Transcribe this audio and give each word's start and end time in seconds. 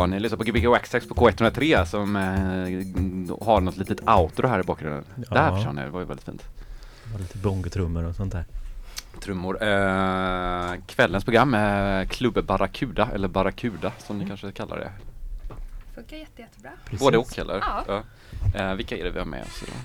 Ja, 0.00 0.06
ni 0.06 0.20
lyssnar 0.20 0.38
på 0.38 0.44
Gbg 0.44 0.66
Waxtrax 0.66 1.08
på 1.08 1.14
K103 1.14 1.84
som 1.84 2.16
eh, 2.16 3.46
har 3.46 3.60
något 3.60 3.76
litet 3.76 4.08
outro 4.08 4.48
här 4.48 4.60
i 4.60 4.62
bakgrunden. 4.62 5.04
Ja. 5.16 5.34
Där 5.34 5.56
försvann 5.56 5.76
det, 5.76 5.82
det 5.82 5.90
var 5.90 6.00
ju 6.00 6.06
väldigt 6.06 6.24
fint. 6.26 6.42
Det 7.04 7.12
var 7.12 7.18
lite 7.20 7.38
bongotrummor 7.38 8.04
och 8.04 8.14
sånt 8.14 8.32
där. 8.32 8.44
Trummor. 9.20 9.62
Eh, 9.62 10.74
kvällens 10.86 11.24
program 11.24 11.54
är 11.54 12.04
Klubb 12.04 12.44
Barracuda, 12.44 13.08
eller 13.14 13.28
Barracuda 13.28 13.92
som 13.98 14.18
ni 14.18 14.26
kanske 14.26 14.52
kallar 14.52 14.78
det. 14.78 14.92
Funkar 15.94 16.16
jätte, 16.16 16.42
jättebra. 16.42 16.70
Precis. 16.84 17.00
Både 17.00 17.18
och 17.18 17.38
eller? 17.38 17.62
Ja. 17.88 18.02
Eh, 18.54 18.74
vilka 18.74 18.96
är 18.96 19.04
det 19.04 19.10
vi 19.10 19.18
har 19.18 19.26
med 19.26 19.42
oss 19.42 19.62
idag? 19.62 19.76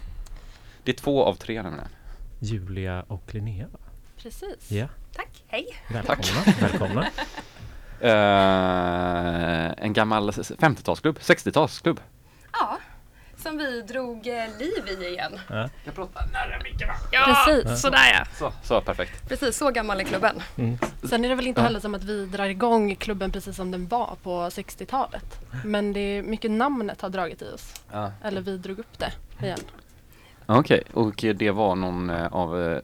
Det 0.84 0.92
är 0.92 0.96
två 0.96 1.24
av 1.24 1.36
tre 1.36 1.62
nämligen. 1.62 1.90
Julia 2.40 3.04
och 3.08 3.34
Linnea. 3.34 3.68
va? 3.68 3.80
Precis. 4.18 4.72
Ja, 4.72 4.88
Tack. 5.16 5.44
Hej. 5.48 5.66
välkomna. 5.90 6.54
välkomna. 6.62 7.08
Eh, 8.00 9.72
en 9.86 9.94
gammal 9.94 10.30
s- 10.30 10.52
50-talsklubb, 10.60 11.20
60-talsklubb. 11.20 12.00
Ja, 12.54 12.78
som 13.38 13.58
vi 13.58 13.82
drog 13.82 14.28
eh, 14.28 14.58
liv 14.60 14.84
i 15.02 15.06
igen. 15.08 15.40
Ja. 15.50 15.70
Jag 15.86 15.96
pratar 15.96 16.26
nära 16.34 16.60
micken? 16.64 16.90
Ja, 17.12 17.44
Precis. 17.46 17.82
sådär 17.82 18.14
ja. 18.14 18.26
Så, 18.40 18.54
så 18.64 18.82
perfekt. 18.82 19.30
Precis, 19.30 19.58
så 19.58 19.72
gammal 19.72 20.00
är 20.00 20.04
klubben. 20.04 20.42
Mm. 20.58 20.78
Sen 21.04 21.26
är 21.26 21.30
det 21.30 21.36
väl 21.36 21.48
inte 21.48 21.62
Ja. 21.62 21.66
heller 21.66 21.80
som 21.80 21.96
att 21.96 22.04
vi 22.04 22.26
drar 22.26 22.46
igång 22.46 22.96
klubben 22.96 23.32
precis 23.32 23.56
som 23.56 23.72
den 23.72 23.88
var 23.88 24.16
på 24.24 24.50
60-talet. 24.50 25.40
Men 25.66 25.94
det 25.94 26.00
är 26.00 26.24
mycket 26.24 26.52
namnet 26.52 27.02
har 27.02 27.10
dragit 27.10 27.42
i 27.42 27.50
oss. 27.50 27.74
Ja. 27.92 28.12
Eller 28.24 28.42
vi 28.42 28.58
drog 28.58 28.80
upp 28.80 29.00
det 29.00 29.12
igen. 29.46 29.60
Okej, 30.46 30.84
och 30.94 31.26
det 31.36 31.52
var 31.52 31.76
någon 31.76 32.10
eh, 32.10 32.28
av 32.34 32.82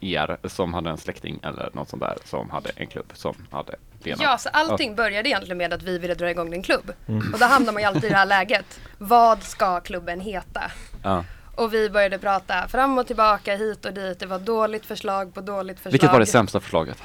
er 0.00 0.36
som 0.48 0.74
hade 0.74 0.90
en 0.90 0.98
släkting 0.98 1.38
eller 1.42 1.70
något 1.72 1.88
sånt 1.88 2.02
där 2.02 2.18
som 2.24 2.50
hade 2.50 2.70
en 2.76 2.86
klubb 2.86 3.12
som 3.14 3.34
hade 3.50 3.74
namnet? 4.10 4.28
Ja, 4.30 4.38
så 4.38 4.48
allting 4.48 4.94
började 4.94 5.28
egentligen 5.28 5.58
med 5.58 5.72
att 5.72 5.82
vi 5.82 5.98
ville 5.98 6.14
dra 6.14 6.30
igång 6.30 6.54
en 6.54 6.62
klubb. 6.62 6.92
Mm. 7.08 7.32
Och 7.32 7.38
då 7.38 7.44
hamnar 7.46 7.72
man 7.72 7.82
ju 7.82 7.88
alltid 7.88 8.04
i 8.04 8.08
det 8.08 8.16
här 8.16 8.26
läget. 8.26 8.80
Vad 8.98 9.42
ska 9.42 9.80
klubben 9.80 10.20
heta? 10.20 10.62
Ja. 11.02 11.24
Och 11.56 11.74
vi 11.74 11.90
började 11.90 12.18
prata 12.18 12.68
fram 12.68 12.98
och 12.98 13.06
tillbaka, 13.06 13.56
hit 13.56 13.84
och 13.84 13.92
dit. 13.92 14.18
Det 14.18 14.26
var 14.26 14.38
dåligt 14.38 14.86
förslag 14.86 15.34
på 15.34 15.40
dåligt 15.40 15.76
förslag. 15.76 15.92
Vilket 15.92 16.12
var 16.12 16.20
det 16.20 16.26
sämsta 16.26 16.60
förslaget? 16.60 17.02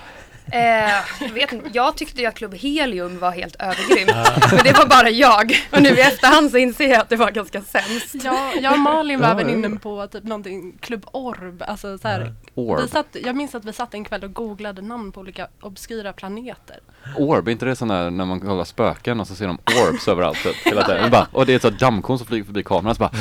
Eh, 0.51 0.92
jag, 1.22 1.34
vet 1.34 1.54
inte, 1.54 1.69
jag 1.74 1.98
tyckte 1.98 2.22
ju 2.22 2.28
att 2.28 2.36
Klubb 2.36 2.54
Helium 2.54 3.19
var 3.19 3.31
helt 3.31 3.56
övergrym. 3.60 4.07
Men 4.51 4.63
det 4.63 4.74
var 4.78 4.86
bara 4.86 5.10
jag. 5.10 5.54
Och 5.72 5.81
nu 5.81 5.90
i 5.90 6.01
efterhand 6.01 6.51
så 6.51 6.57
inser 6.57 6.88
jag 6.88 7.00
att 7.01 7.10
det 7.10 7.16
var 7.16 7.31
ganska 7.31 7.62
sämst. 7.62 8.16
Ja, 8.24 8.51
jag 8.62 8.74
och 8.74 8.80
Malin 8.80 9.19
var 9.19 9.30
även 9.30 9.50
inne 9.50 9.69
på 9.69 10.07
typ 10.07 10.24
någonting, 10.24 10.78
Klubb 10.81 11.06
Orb. 11.12 11.63
Alltså 11.68 11.98
så 11.98 12.07
här, 12.07 12.34
Orb. 12.56 12.81
vi 12.81 12.88
satt, 12.88 13.07
jag 13.24 13.36
minns 13.36 13.56
att 13.56 13.66
vi 13.66 13.74
satt 13.74 13.94
en 13.94 14.04
kväll 14.06 14.24
och 14.24 14.34
googlade 14.34 14.81
namn 14.81 15.12
på 15.12 15.19
olika 15.22 15.48
obskyra 15.62 16.13
planeter. 16.13 16.78
Orb, 17.18 17.48
är 17.48 17.52
inte 17.52 17.66
det 17.66 17.75
sån 17.75 17.88
där 17.88 18.10
när 18.10 18.25
man 18.25 18.40
kollar 18.40 18.63
spöken 18.63 19.19
och 19.19 19.28
så 19.28 19.36
ser 19.36 19.48
de 19.48 19.57
orbs 19.88 20.07
överallt 20.07 20.44
typ, 20.44 20.56
hela 20.66 20.86
tiden? 20.86 21.04
Och, 21.06 21.12
bara, 21.12 21.28
och 21.31 21.45
det 21.45 21.52
är 21.52 21.56
ett 21.56 21.62
sånt 21.62 21.80
dammkorn 21.80 22.18
som 22.18 22.28
flyger 22.28 22.45
förbi 22.45 22.63
kameran 22.63 22.95
så 22.95 23.00
bara 23.00 23.10
Oh, 23.10 23.19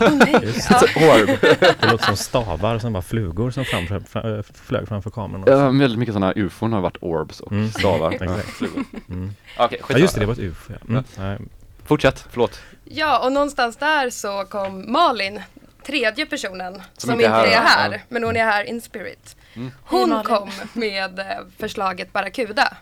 Ja. 0.00 0.52
så, 0.52 0.84
Orb! 0.84 1.38
Det 1.80 1.90
låter 1.92 2.04
som 2.06 2.16
stavar 2.16 2.78
som 2.78 2.92
bara 2.92 3.02
flugor 3.02 3.50
som 3.50 3.64
framför, 3.64 4.00
fra- 4.00 4.36
äh, 4.38 4.42
flög 4.66 4.88
framför 4.88 5.10
kameran. 5.10 5.44
Ja, 5.46 5.70
väldigt 5.70 5.98
mycket 5.98 6.12
sådana 6.14 6.26
här 6.26 6.38
ufon 6.50 6.72
har 6.72 6.80
varit 6.80 6.96
orbs 7.00 7.40
och 7.40 7.52
Mm. 7.52 7.70
stavar. 7.70 8.10
Flugor. 8.42 8.84
Mm. 9.08 9.32
Okej, 9.58 9.80
Ja 9.88 9.98
just 9.98 10.14
det, 10.14 10.20
det 10.20 10.26
var 10.26 10.32
ett 10.32 10.38
ufo. 10.38 10.72
Ja. 10.88 11.02
Mm. 11.18 11.48
Fortsätt, 11.84 12.26
förlåt. 12.30 12.60
Ja, 12.84 13.24
och 13.24 13.32
någonstans 13.32 13.76
där 13.76 14.10
så 14.10 14.44
kom 14.44 14.92
Malin, 14.92 15.40
tredje 15.86 16.26
personen, 16.26 16.82
som, 16.96 17.10
inte 17.10 17.24
inte 17.24 17.36
är 17.36 17.44
är 17.44 17.50
här. 17.50 17.66
här, 17.66 17.92
Ja. 17.92 17.98
men 18.08 18.24
hon 18.24 18.36
är 18.36 18.44
här 18.44 18.64
in 18.64 18.80
spirit. 18.80 19.36
Mm. 19.54 19.68
Hej, 19.68 19.74
Hon 19.84 20.08
Malin. 20.10 20.24
kom 20.24 20.50
med 20.72 21.18
eh, 21.18 21.26
förslaget 21.58 22.12
Barracuda 22.12 22.76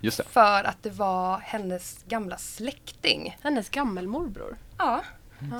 Just 0.00 0.16
det. 0.18 0.24
för 0.30 0.64
att 0.64 0.82
det 0.82 0.90
var 0.90 1.38
hennes 1.44 1.98
gamla 2.08 2.36
släkting. 2.38 3.36
Hennes 3.42 3.68
gammelmorbror. 3.68 4.56
Ja, 4.78 5.02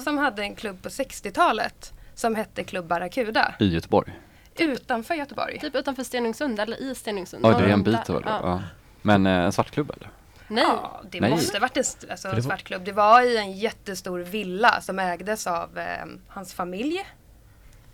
som 0.05 0.19
hade 0.19 0.43
en 0.43 0.55
klubb 0.55 0.83
på 0.83 0.89
60-talet 0.89 1.93
som 2.15 2.35
hette 2.35 2.65
Klubb 2.65 2.87
Barracuda 2.87 3.55
I 3.59 3.67
Göteborg. 3.69 4.13
Utanför 4.61 5.15
Göteborg. 5.15 5.59
Typ 5.61 5.75
utanför 5.75 6.05
Stenungsund 6.05 6.61
eller 6.61 6.83
i 6.83 6.95
Stenungsund. 6.95 7.45
Ja, 7.45 7.49
det 7.59 7.65
är 7.65 7.69
en 7.69 7.83
bit 7.83 8.11
över 8.11 8.21
det. 8.21 8.29
Ja. 8.29 8.41
Ja. 8.43 8.63
Men 9.03 9.27
eh, 9.27 9.33
en 9.33 9.53
svartklubb 9.53 9.91
eller? 9.97 10.11
Nej, 10.49 10.65
Ja, 10.67 11.03
det 11.11 11.21
Nej. 11.21 11.31
måste 11.31 11.59
varit 11.59 11.77
en, 11.77 11.85
alltså, 12.11 12.29
det 12.29 12.35
en 12.35 12.41
var- 12.43 12.43
svart 12.43 12.63
klubb. 12.65 12.85
Det 12.85 12.93
var 12.93 13.21
i 13.23 13.37
en 13.37 13.53
jättestor 13.53 14.19
villa 14.19 14.81
som 14.81 14.99
ägdes 14.99 15.47
av 15.47 15.79
eh, 15.79 15.85
hans 16.29 16.55
familj. 16.55 17.07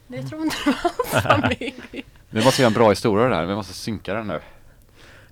det 0.06 0.22
tror 0.22 0.42
inte 0.42 0.56
det 0.64 0.70
var 0.70 0.90
hans 1.12 1.24
familj. 1.50 2.04
Vi 2.30 2.44
måste 2.44 2.62
göra 2.62 2.68
en 2.70 2.74
bra 2.74 2.88
historia 2.90 3.28
där, 3.28 3.46
vi 3.46 3.54
måste 3.54 3.72
synka 3.74 4.14
den 4.14 4.26
nu. 4.26 4.32
det 4.32 4.40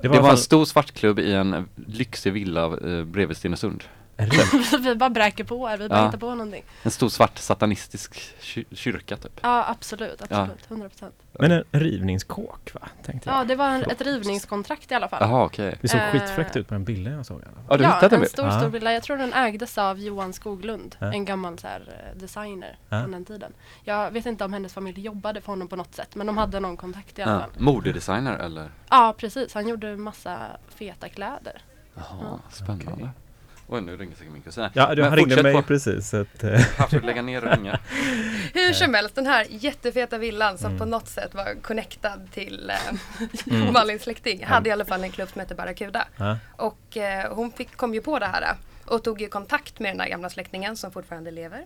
Det 0.02 0.08
var, 0.08 0.16
var, 0.16 0.22
i 0.22 0.24
alla 0.24 0.30
en 0.30 0.38
stor 0.38 0.64
svartklubb 0.64 1.18
i 1.18 1.32
en 1.32 1.68
lyxig 1.86 2.32
villa 2.32 2.64
eh, 2.64 3.04
bredvid 3.04 3.36
Stenungsund. 3.36 3.84
vi 4.80 4.94
bara 4.94 5.10
bräker 5.10 5.44
på 5.44 5.66
här, 5.66 5.76
vi 5.76 5.88
bara 5.88 5.98
Ja. 5.98 6.04
hittar 6.06 6.18
på 6.18 6.30
någonting. 6.30 6.64
En 6.82 6.90
stor 6.90 7.08
svart 7.08 7.38
satanistisk 7.38 8.14
ky- 8.40 8.64
kyrka 8.72 9.16
typ. 9.16 9.40
Ja, 9.42 9.64
absolut, 9.68 10.22
absolut, 10.22 10.70
100 10.70 10.88
procent. 10.88 11.14
Men 11.32 11.50
en 11.52 11.64
rivningskåk 11.70 12.70
va? 12.74 12.80
Tänkte 13.04 13.28
jag. 13.30 13.38
Ja, 13.40 13.44
det 13.44 13.56
var 13.56 13.68
en, 13.68 13.82
ett 13.82 14.00
rivningskontrakt 14.00 14.90
i 14.90 14.94
alla 14.94 15.08
fall. 15.08 15.18
Jaha 15.22 15.44
okej. 15.44 15.78
Det 15.80 15.88
såg 15.88 16.00
Eh. 16.00 16.10
skitfräckt 16.12 16.56
ut 16.56 16.68
på 16.68 16.74
den 16.74 16.84
bilden 16.84 17.12
jag 17.12 17.26
såg 17.26 17.40
i 17.40 17.44
alla 17.44 17.52
fall. 17.54 17.64
Ja 17.68 17.76
du 17.76 17.82
ja, 17.84 17.88
hittade 17.94 18.06
en 18.06 18.14
en 18.14 18.20
bild? 18.20 18.30
stor, 18.32 18.46
Ja. 18.46 18.58
stor 18.60 18.68
villa. 18.68 18.92
Jag 18.92 19.02
tror 19.02 19.16
den 19.16 19.32
ägdes 19.32 19.78
av 19.78 19.98
Johan 19.98 20.32
Skoglund, 20.32 20.96
Ja. 20.98 21.12
en 21.12 21.24
gammal 21.24 21.58
så 21.58 21.66
här, 21.66 21.80
eh, 22.14 22.18
designer 22.20 22.78
Ja. 22.88 23.00
från 23.02 23.10
den 23.12 23.24
tiden. 23.24 23.52
Jag 23.84 24.10
vet 24.10 24.26
inte 24.26 24.44
om 24.44 24.52
hennes 24.52 24.72
familj 24.72 25.00
jobbade 25.00 25.40
för 25.40 25.46
honom 25.52 25.68
på 25.68 25.76
något 25.76 25.94
sätt, 25.94 26.14
men 26.14 26.26
de 26.26 26.38
hade 26.38 26.60
någon 26.60 26.76
kontakt 26.76 27.18
i 27.18 27.22
alla 27.22 27.32
Ja. 27.32 27.40
fall. 27.40 27.50
Modedesigner 27.58 28.38
eller? 28.38 28.70
Ja, 28.90 29.14
precis. 29.18 29.54
Han 29.54 29.68
gjorde 29.68 29.96
massa 29.96 30.38
feta 30.68 31.08
kläder. 31.08 31.62
Jaha, 31.94 32.38
spännande. 32.50 32.92
Okej. 32.92 33.08
Oj 33.72 33.80
nu 33.80 33.96
ringer 33.96 34.16
säkert 34.16 34.32
min 34.32 34.42
kusin. 34.42 34.68
Ja, 34.72 34.94
du, 34.94 35.02
ringde 35.02 35.42
mig 35.42 35.52
på- 35.54 35.62
precis. 35.62 36.08
Så 36.10 36.20
att, 36.20 36.44
eh, 36.44 36.50
Här 36.50 36.86
får 36.86 37.00
lägga 37.00 37.22
ner 37.22 37.44
och 37.44 37.56
ringa. 37.56 37.78
Hur 38.54 38.72
som 38.72 38.94
helst, 38.94 39.14
den 39.14 39.26
här 39.26 39.46
jättefeta 39.50 40.18
villan 40.18 40.58
som 40.58 40.66
Mm. 40.66 40.78
på 40.78 40.84
något 40.84 41.08
sätt 41.08 41.34
var 41.34 41.62
connectad 41.62 42.28
till 42.32 42.70
eh, 42.70 42.76
Mm. 43.60 43.72
Malins 43.72 44.02
släkting 44.02 44.44
hade 44.44 44.68
i 44.68 44.72
alla 44.72 44.84
fall 44.84 45.02
en 45.04 45.10
klubb 45.10 45.28
som 45.28 45.40
hette 45.40 45.54
Barracuda. 45.54 46.04
ja. 46.16 46.38
Och 46.56 46.96
eh, 46.96 47.34
hon 47.34 47.52
fick, 47.52 47.76
kom 47.76 47.94
ju 47.94 48.00
på 48.00 48.18
det 48.18 48.26
här 48.26 48.42
eh, 48.42 48.48
och 48.94 49.04
tog 49.04 49.20
ju 49.20 49.28
kontakt 49.28 49.78
med 49.78 49.90
den 49.92 50.00
här 50.00 50.08
gamla 50.08 50.30
släktingen 50.30 50.76
som 50.76 50.92
fortfarande 50.92 51.30
lever. 51.30 51.64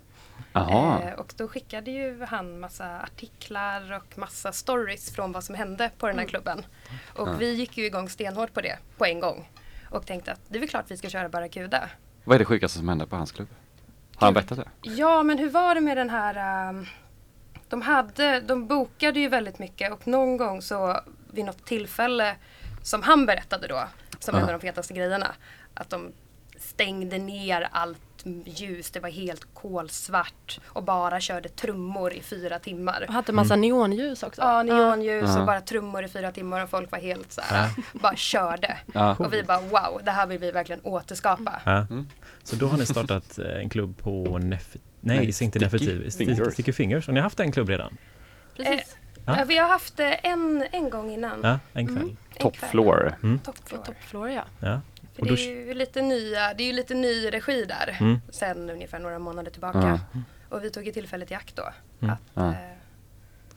Eh, 0.54 1.12
och 1.18 1.32
då 1.36 1.48
skickade 1.48 1.90
ju 1.90 2.24
han 2.24 2.60
massa 2.60 3.00
artiklar 3.00 3.92
och 3.96 4.18
massa 4.18 4.52
stories 4.52 5.14
från 5.14 5.32
vad 5.32 5.44
som 5.44 5.54
hände 5.54 5.90
på 5.98 6.06
den 6.06 6.18
här 6.18 6.26
klubben. 6.26 6.66
Och 7.14 7.28
Ja. 7.28 7.32
vi 7.38 7.52
gick 7.54 7.76
ju 7.78 7.84
igång 7.86 8.08
stenhårt 8.08 8.52
på 8.54 8.60
det 8.60 8.78
på 8.98 9.04
en 9.04 9.20
gång. 9.20 9.48
Och 9.94 10.06
tänkte 10.06 10.32
att 10.32 10.40
det 10.48 10.56
är 10.56 10.60
väl 10.60 10.68
klart 10.68 10.84
vi 10.88 10.96
ska 10.96 11.08
köra 11.08 11.28
Barracuda. 11.28 11.88
Vad 12.24 12.34
är 12.34 12.38
det 12.38 12.44
sjukaste 12.44 12.78
som 12.78 12.88
hände 12.88 13.06
på 13.06 13.16
hans 13.16 13.32
klubb? 13.32 13.48
Har 14.16 14.26
han 14.26 14.34
berättat 14.34 14.58
det? 14.58 14.68
Ja, 14.82 15.22
men 15.22 15.38
hur 15.38 15.50
var 15.50 15.74
det 15.74 15.80
med 15.80 15.96
den 15.96 16.10
här... 16.10 16.68
ehm, 16.68 16.86
de, 17.68 17.82
hade, 17.82 18.40
de 18.40 18.66
bokade 18.66 19.20
ju 19.20 19.28
väldigt 19.28 19.58
mycket 19.58 19.92
och 19.92 20.06
någon 20.06 20.36
gång 20.36 20.62
så 20.62 21.00
vid 21.32 21.44
något 21.44 21.64
tillfälle 21.66 22.36
som 22.82 23.02
han 23.02 23.26
berättade 23.26 23.66
då, 23.66 23.84
som 24.18 24.34
Ja. 24.34 24.40
en 24.40 24.46
av 24.46 24.60
de 24.60 24.66
fetaste 24.66 24.94
grejerna, 24.94 25.34
att 25.74 25.90
de 25.90 26.12
stängde 26.58 27.18
ner 27.18 27.68
allt 27.72 28.13
ljus, 28.46 28.90
det 28.90 29.00
var 29.00 29.08
helt 29.10 29.46
kolsvart 29.54 30.60
och 30.66 30.82
bara 30.82 31.20
körde 31.20 31.48
trummor 31.48 32.12
i 32.12 32.20
fyra 32.20 32.58
timmar. 32.58 33.04
Och 33.08 33.14
hade 33.14 33.32
massa 33.32 33.56
neonljus 33.56 34.22
också. 34.22 34.40
Ja, 34.42 34.62
neonljus 34.62 35.24
Ja. 35.28 35.40
och 35.40 35.46
bara 35.46 35.60
trummor 35.60 36.04
i 36.04 36.08
fyra 36.08 36.32
timmar 36.32 36.62
och 36.64 36.70
folk 36.70 36.90
var 36.92 36.98
helt 36.98 37.32
så 37.32 37.40
här, 37.40 37.70
bara 37.92 38.16
körde. 38.16 38.78
Ja. 38.94 39.16
Och 39.18 39.32
vi 39.32 39.42
bara 39.42 39.60
wow, 39.60 40.00
det 40.04 40.10
här 40.10 40.26
vill 40.26 40.38
vi 40.38 40.50
verkligen 40.50 40.80
återskapa. 40.84 41.60
Ja. 41.64 41.76
Mm. 41.90 42.06
Så 42.42 42.56
då 42.56 42.66
har 42.66 42.78
ni 42.78 42.86
startat 42.86 43.38
eh, 43.38 43.46
en 43.60 43.68
klubb 43.68 43.96
på 43.98 44.38
Nef... 44.38 44.76
Nej, 45.00 45.16
Nej, 45.16 45.24
inte 45.26 45.32
Sticky 45.32 45.58
Nefertiti. 45.58 46.10
Fingers. 46.10 46.52
Sticky, 46.52 46.72
Fingers. 46.72 47.08
Och 47.08 47.14
ni 47.14 47.20
har 47.20 47.24
haft 47.24 47.40
en 47.40 47.52
klubb 47.52 47.68
redan? 47.68 47.96
Precis. 48.56 48.96
Ja. 49.26 49.38
Ja, 49.38 49.44
Vi 49.44 49.58
har 49.58 49.68
haft 49.68 49.96
det 49.96 50.12
en, 50.14 50.64
en 50.72 50.90
gång 50.90 51.10
innan. 51.10 51.40
Ja, 51.42 51.58
en 51.72 51.86
kväll. 51.86 51.96
Mm, 52.02 52.16
Top 52.38 52.56
floor. 52.56 53.14
Mm. 53.22 53.38
Top 53.38 53.56
floor. 53.68 53.82
Top 53.84 53.94
Floor 54.00 54.30
ja. 54.30 54.42
Ja. 54.60 54.80
För 55.14 55.24
det 55.26 55.32
är 55.32 55.66
ju 55.66 55.74
lite 55.74 56.02
nya, 56.02 56.54
det 56.54 56.62
är 56.62 56.66
ju 56.66 56.72
lite 56.72 56.94
ny 56.94 57.26
regi 57.30 57.64
där 57.64 57.96
Mm. 58.00 58.20
sen 58.30 58.70
ungefär 58.70 58.98
några 58.98 59.18
månader 59.18 59.50
tillbaka. 59.50 60.00
Ja. 60.12 60.20
Och 60.48 60.64
vi 60.64 60.70
tog 60.70 60.86
ju 60.86 60.92
tillfället 60.92 61.30
i 61.30 61.34
akt 61.34 61.56
då 61.56 61.68
Mm. 62.00 62.14
att 62.14 62.20
Ja. 62.34 62.48
eh, 62.48 62.54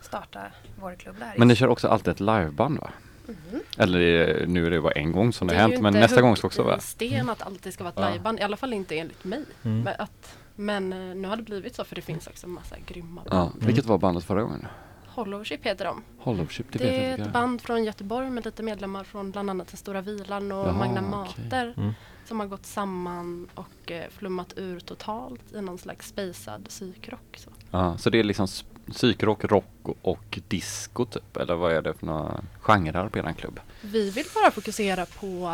starta 0.02 0.42
vår 0.80 0.96
klubb 0.96 1.16
där. 1.20 1.34
Men 1.38 1.48
ni 1.48 1.56
kör 1.56 1.68
också 1.68 1.88
alltid 1.88 2.08
ett 2.12 2.20
liveband 2.20 2.80
va? 2.80 2.90
Mhm. 3.28 3.60
Eller 3.78 4.00
eh, 4.42 4.48
nu 4.48 4.66
är 4.68 4.72
det 4.72 4.82
bara 4.82 4.92
en 4.94 5.12
gång 5.12 5.34
som 5.34 5.48
det, 5.48 5.54
har 5.56 5.62
ju 5.68 5.72
hänt 5.74 5.84
men 5.84 5.94
nästa 5.94 6.22
gång 6.22 6.36
ska 6.36 6.48
också 6.48 6.64
vara. 6.64 6.80
sten 6.80 7.30
att 7.30 7.42
alltid 7.42 7.74
ska 7.74 7.84
vara 7.84 7.94
ett 7.94 8.00
Ja. 8.00 8.10
liveband. 8.10 8.40
I 8.40 8.44
alla 8.44 8.58
fall 8.58 8.74
inte 8.74 8.98
enligt 8.98 9.24
mig. 9.24 9.44
Mm. 9.64 9.82
Men, 9.82 9.94
att, 10.00 10.38
men 10.56 10.94
eh, 10.94 11.16
nu 11.16 11.28
har 11.28 11.36
det 11.36 11.44
blivit 11.44 11.76
så 11.76 11.84
för 11.84 11.96
det 11.96 12.02
finns 12.02 12.28
också 12.28 12.48
massa 12.48 12.76
grymma 12.86 13.22
band. 13.30 13.52
Vilket 13.60 13.86
var 13.86 13.98
bandet 13.98 14.24
förra 14.24 14.42
gången? 14.42 14.68
Hollowship 15.18 15.66
heter 15.66 15.86
de. 15.86 16.04
Hollowship, 16.20 16.66
det, 16.72 16.80
Det, 16.80 16.86
vet 16.86 16.94
är 16.94 17.10
jag 17.10 17.20
ett 17.20 17.34
band 17.34 17.62
från 17.62 17.84
Göteborg 17.84 18.30
med 18.30 18.46
lite 18.46 18.64
medlemmar 18.64 19.04
från 19.04 19.32
bland 19.32 19.50
annat 19.50 19.68
Den 19.68 19.78
Stora 19.78 20.02
Vilan 20.02 20.52
och 20.52 20.68
Jaha, 20.68 20.74
Magna. 20.74 21.02
Mater. 21.02 21.74
Mm. 21.78 21.94
Som 22.26 22.40
har 22.40 22.48
gått 22.48 22.66
samman 22.66 23.48
och 23.56 23.92
eh, 23.92 24.04
flummat 24.10 24.54
ur 24.58 24.80
totalt 24.80 25.54
i 25.54 25.62
någon 25.62 25.78
slags 25.78 26.08
spacad 26.08 26.66
psykrock. 26.70 27.38
Så. 27.38 27.50
Ja, 27.72 27.98
så 27.98 28.10
det 28.10 28.20
är 28.20 28.24
liksom 28.24 28.48
psykrock, 28.92 29.44
rock 29.44 29.66
och, 29.84 29.98
och 30.02 30.40
disco 30.48 31.06
typ? 31.06 31.38
Eller 31.38 31.56
vad 31.56 31.74
är 31.74 31.82
det 31.82 31.94
för 31.94 32.06
några 32.06 32.44
genrer 32.60 33.10
på 33.10 33.20
eran 33.20 33.34
klubb? 33.34 33.60
Vi 33.82 34.10
vill 34.10 34.26
bara 34.36 34.52
fokusera 34.52 35.06
på 35.06 35.50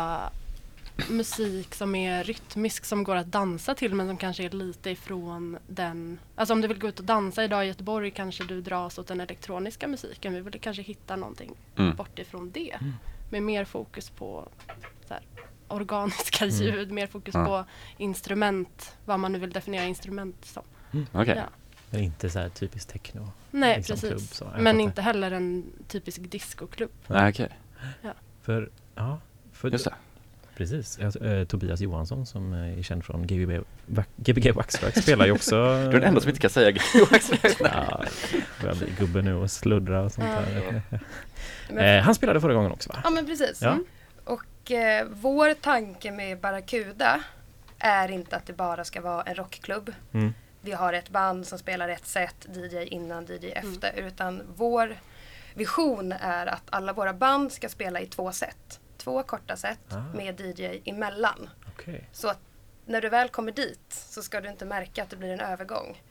musik 1.10 1.74
som 1.74 1.94
är 1.94 2.24
rytmisk 2.24 2.84
som 2.84 3.04
går 3.04 3.16
att 3.16 3.26
dansa 3.26 3.74
till 3.74 3.94
men 3.94 4.08
som 4.08 4.16
kanske 4.16 4.44
är 4.44 4.50
lite 4.50 4.90
ifrån 4.90 5.58
den. 5.66 6.18
Alltså 6.34 6.54
om 6.54 6.60
du 6.60 6.68
vill 6.68 6.78
gå 6.78 6.88
ut 6.88 6.98
och 6.98 7.04
dansa 7.04 7.44
idag 7.44 7.64
i 7.64 7.68
Göteborg 7.68 8.10
kanske 8.10 8.44
du 8.44 8.60
dras 8.60 8.98
åt 8.98 9.06
den 9.06 9.20
elektroniska 9.20 9.88
musiken. 9.88 10.34
Vi 10.34 10.40
vill 10.40 10.60
kanske 10.60 10.82
hitta 10.82 11.16
någonting 11.16 11.54
Mm. 11.76 11.96
bort 11.96 12.18
ifrån 12.18 12.50
det. 12.50 12.78
Med 13.30 13.42
mer 13.42 13.64
fokus 13.64 14.10
på 14.10 14.48
så 15.08 15.14
här, 15.14 15.22
organiska 15.68 16.46
ljud, 16.46 16.90
mer 16.90 17.06
fokus 17.06 17.34
Ja. 17.34 17.44
på 17.46 17.64
instrument, 18.02 18.96
vad 19.04 19.20
man 19.20 19.32
nu 19.32 19.38
vill 19.38 19.50
definiera 19.50 19.84
instrument 19.84 20.44
som. 20.44 20.62
Okej. 21.12 21.34
Ja. 21.36 21.44
Men 21.90 22.00
inte 22.02 22.30
så 22.30 22.38
här 22.38 22.48
typiskt 22.48 22.90
techno. 22.90 23.28
Nej, 23.50 23.76
Liksom 23.76 23.94
precis. 23.94 24.08
klubb, 24.08 24.20
så. 24.54 24.62
Men 24.62 24.80
inte 24.80 25.02
heller 25.02 25.30
en 25.30 25.64
typisk 25.88 26.20
discoklubb. 26.30 26.90
Nej, 27.06 27.30
okej. 27.30 27.48
För, 28.42 28.70
ja, 28.94 29.20
för 29.52 29.70
Just 29.70 29.84
det. 29.84 29.94
Precis. 30.56 30.98
Jag, 31.00 31.38
eh, 31.38 31.44
Tobias 31.44 31.80
Johansson 31.80 32.26
som 32.26 32.52
eh, 32.52 32.78
är 32.78 32.82
känd 32.82 33.04
från 33.04 33.26
GBG, 33.26 33.60
Gbg 34.16 34.52
Waxtrax 34.52 35.02
spelar 35.02 35.26
ju 35.26 35.32
också... 35.38 35.54
Du 35.54 35.62
är 35.62 35.92
den 35.92 36.02
enda 36.02 36.20
som 36.20 36.28
inte 36.28 36.40
kan 36.40 36.50
säga 36.50 36.70
Joax. 36.94 37.30
Ja, 37.60 38.04
börjar 38.60 38.74
bli 38.74 38.92
gubbe 38.98 39.22
nu 39.22 39.34
och 39.34 39.50
sluddra 39.50 40.02
och 40.02 40.12
sånt 40.12 40.26
där. 40.26 40.82
Men, 40.90 40.98
Eh, 41.78 42.02
han 42.02 42.14
spelade 42.14 42.40
förra 42.40 42.54
gången 42.54 42.72
också 42.72 42.90
va? 42.92 43.00
ja 43.04 43.10
men 43.10 43.26
precis. 43.26 43.58
Ja. 43.62 43.68
Mm. 43.68 43.84
Och 44.24 44.70
eh, 44.70 45.06
vår 45.10 45.54
tanke 45.54 46.10
med 46.10 46.40
Barracuda 46.40 47.20
är 47.78 48.10
inte 48.10 48.36
att 48.36 48.46
det 48.46 48.52
bara 48.52 48.84
ska 48.84 49.00
vara 49.00 49.22
en 49.22 49.34
rockklubb. 49.34 49.92
Mm. 50.12 50.34
Vi 50.60 50.72
har 50.72 50.92
ett 50.92 51.10
band 51.10 51.46
som 51.46 51.58
spelar 51.58 51.88
ett 51.88 52.06
set, 52.06 52.46
DJ 52.54 52.84
innan, 52.84 53.24
DJ 53.24 53.50
efter. 53.50 53.92
Utan 53.96 54.42
vår 54.56 54.96
vision 55.54 56.12
är 56.12 56.46
att 56.46 56.62
alla 56.70 56.92
våra 56.92 57.12
band 57.12 57.52
ska 57.52 57.68
spela 57.68 58.00
i 58.00 58.06
två 58.06 58.32
set. 58.32 58.80
Två 59.04 59.22
korta 59.22 59.56
set 59.56 59.78
Ah. 59.92 60.02
med 60.14 60.40
DJ 60.40 60.82
emellan. 60.84 61.50
Okej. 61.74 62.08
Så 62.12 62.28
att 62.28 62.38
när 62.86 63.00
du 63.00 63.08
väl 63.08 63.28
kommer 63.28 63.52
dit 63.52 63.80
så 63.88 64.22
ska 64.22 64.40
du 64.40 64.48
inte 64.48 64.64
märka 64.64 65.02
att 65.02 65.10
det 65.10 65.16
blir 65.16 65.32
en 65.32 65.40
övergång. 65.40 66.02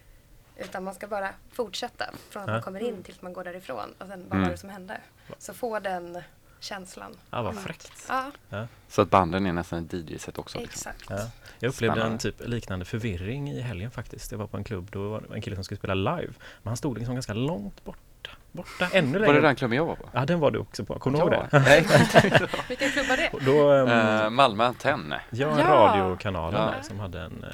Utan 0.58 0.84
man 0.84 0.94
ska 0.94 1.08
bara 1.08 1.30
fortsätta 1.52 2.06
från 2.30 2.44
att 2.44 2.48
Ja. 2.48 2.54
man 2.54 2.62
kommer 2.62 2.80
in 2.80 3.04
tills 3.04 3.22
man 3.22 3.34
går 3.34 3.44
därifrån. 3.44 3.94
Och 4.00 4.08
sen 4.08 4.20
vad 4.24 4.32
Mm. 4.32 4.42
var 4.44 4.50
det 4.52 4.58
som 4.58 4.70
hände? 4.70 5.02
Så 5.38 5.54
få 5.54 5.80
den 5.80 6.22
känslan. 6.60 7.18
Ja, 7.30 7.42
vad 7.42 7.56
fräckt. 7.60 8.06
Ja, 8.50 8.68
Så 8.88 9.02
att 9.02 9.10
banden 9.10 9.46
är 9.46 9.54
nästan 9.54 9.86
ett 9.86 9.94
DJ-set 9.94 10.38
också. 10.38 10.60
Liksom. 10.60 10.92
exakt. 10.92 11.10
Ja. 11.10 11.30
Jag 11.60 11.70
upplevde 11.70 12.02
en 12.02 12.20
Spännande. 12.20 12.24
typ 12.24 12.48
liknande 12.48 12.86
förvirring 12.86 13.52
i 13.52 13.62
helgen 13.62 13.92
faktiskt. 13.92 14.32
Jag 14.32 14.40
var 14.40 14.48
på 14.48 14.58
en 14.58 14.64
klubb, 14.64 14.88
då 14.92 15.10
var 15.10 15.22
det 15.22 15.36
en 15.36 15.42
kille 15.42 15.56
som 15.56 15.64
skulle 15.64 15.78
spela 15.78 15.94
live. 15.94 16.34
Men 16.62 16.68
han 16.70 16.78
stod 16.78 16.98
liksom 16.98 17.16
ganska 17.16 17.34
långt 17.34 17.84
borta. 17.84 18.00
Borta, 18.54 18.88
ännu 18.94 19.12
längre. 19.20 19.28
Var 19.28 19.34
det 19.34 19.42
den 19.48 19.56
klubben 19.56 19.78
jag 19.78 19.86
var 19.86 19.96
på? 19.96 20.10
Ja, 20.14 20.26
den 20.26 20.40
var 20.40 20.52
du 20.52 20.60
också 20.60 20.86
på. 20.86 21.00
Kommer 21.00 21.18
du 21.18 21.24
ihåg 21.24 21.34
Ja. 21.34 21.48
det? 21.52 21.60
Nej. 21.60 21.82
Vilken 22.70 22.90
klubb 22.90 23.06
var 23.10 23.18
det? 23.18 23.46
Då, 23.46 23.72
ehm, 23.72 23.88
Eh, 24.24 24.30
Malmö 24.30 24.64
Antenn. 24.66 25.14
ja, 25.30 25.48
en 25.52 25.60
Ja. 25.60 26.52
där 26.52 26.82
som 26.82 27.00
hade 27.00 27.20
en... 27.22 27.44
eh, 27.44 27.50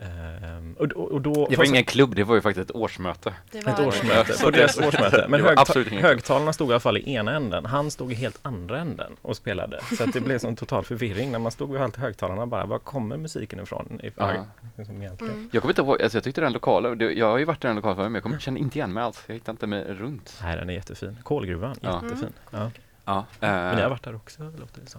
ehm, 0.00 0.76
och, 0.78 0.86
och, 0.86 1.10
och 1.12 1.20
då, 1.20 1.46
Det 1.50 1.56
var 1.56 1.64
ingen 1.64 1.84
klubb, 1.84 2.14
det 2.14 2.24
var 2.24 2.34
ju 2.34 2.40
faktiskt 2.40 2.70
ett 2.70 2.76
årsmöte. 2.76 3.34
Det 3.50 3.66
var 3.66 3.72
Ett 3.72 3.80
årsmöte. 3.80 4.32
På 4.44 4.50
det- 4.50 4.58
deras 4.58 4.78
årsmöte. 4.78 5.26
Men 5.28 5.40
högta- 5.44 6.00
högtalarna 6.00 6.52
stod 6.52 6.68
i 6.68 6.72
alla 6.72 6.80
fall 6.80 6.96
i 6.96 7.12
ena 7.14 7.36
änden. 7.36 7.66
Han 7.66 7.90
stod 7.90 8.12
i 8.12 8.14
helt 8.14 8.38
andra 8.42 8.78
änden 8.80 9.12
och 9.22 9.36
spelade. 9.36 9.80
Så 9.98 10.04
att 10.04 10.12
det 10.12 10.20
blev 10.20 10.38
sån 10.38 10.56
total 10.56 10.84
förvirring 10.84 11.32
när 11.32 11.38
man 11.38 11.52
stod 11.52 11.72
vid 11.72 11.96
högtalarna 11.96 12.46
bara, 12.46 12.66
var 12.66 12.78
kommer 12.78 13.16
musiken 13.16 13.60
ifrån? 13.60 14.00
I, 14.02 14.10
Ja. 14.16 14.32
liksom. 14.76 14.96
Mm. 14.96 15.48
Jag 15.52 15.62
kommer 15.62 15.72
inte 15.72 15.82
ihåg, 15.82 16.02
alltså 16.02 16.16
jag 16.18 16.24
tyckte 16.24 16.40
den 16.40 16.52
lokalen, 16.52 17.16
jag 17.18 17.26
har 17.30 17.38
ju 17.38 17.44
varit 17.44 17.64
i 17.64 17.66
den 17.66 17.76
lokalen 17.76 17.96
förut 17.96 18.04
men 18.10 18.14
jag 18.14 18.22
kommer, 18.22 18.38
känner 18.38 18.60
inte 18.60 18.78
igen 18.78 18.92
mig 18.92 19.02
alls. 19.02 19.22
Jag 19.26 19.34
hittar 19.34 19.52
inte 19.52 19.66
mig 19.66 19.84
runt. 19.84 20.38
Nej, 20.42 20.56
den 20.56 20.70
är 20.70 20.74
jättefin. 20.74 21.18
Kolgruvan, 21.22 21.76
Ja. 21.80 22.00
jättefin. 22.04 22.32
Ja. 22.50 22.70
Ja. 23.04 23.24
Men 23.40 23.50
ni 23.76 23.76
har 23.76 23.82
eh, 23.82 23.88
varit 23.88 24.02
där 24.02 24.14
också, 24.14 24.42
låter 24.42 24.80
det 24.80 24.86
så. 24.90 24.98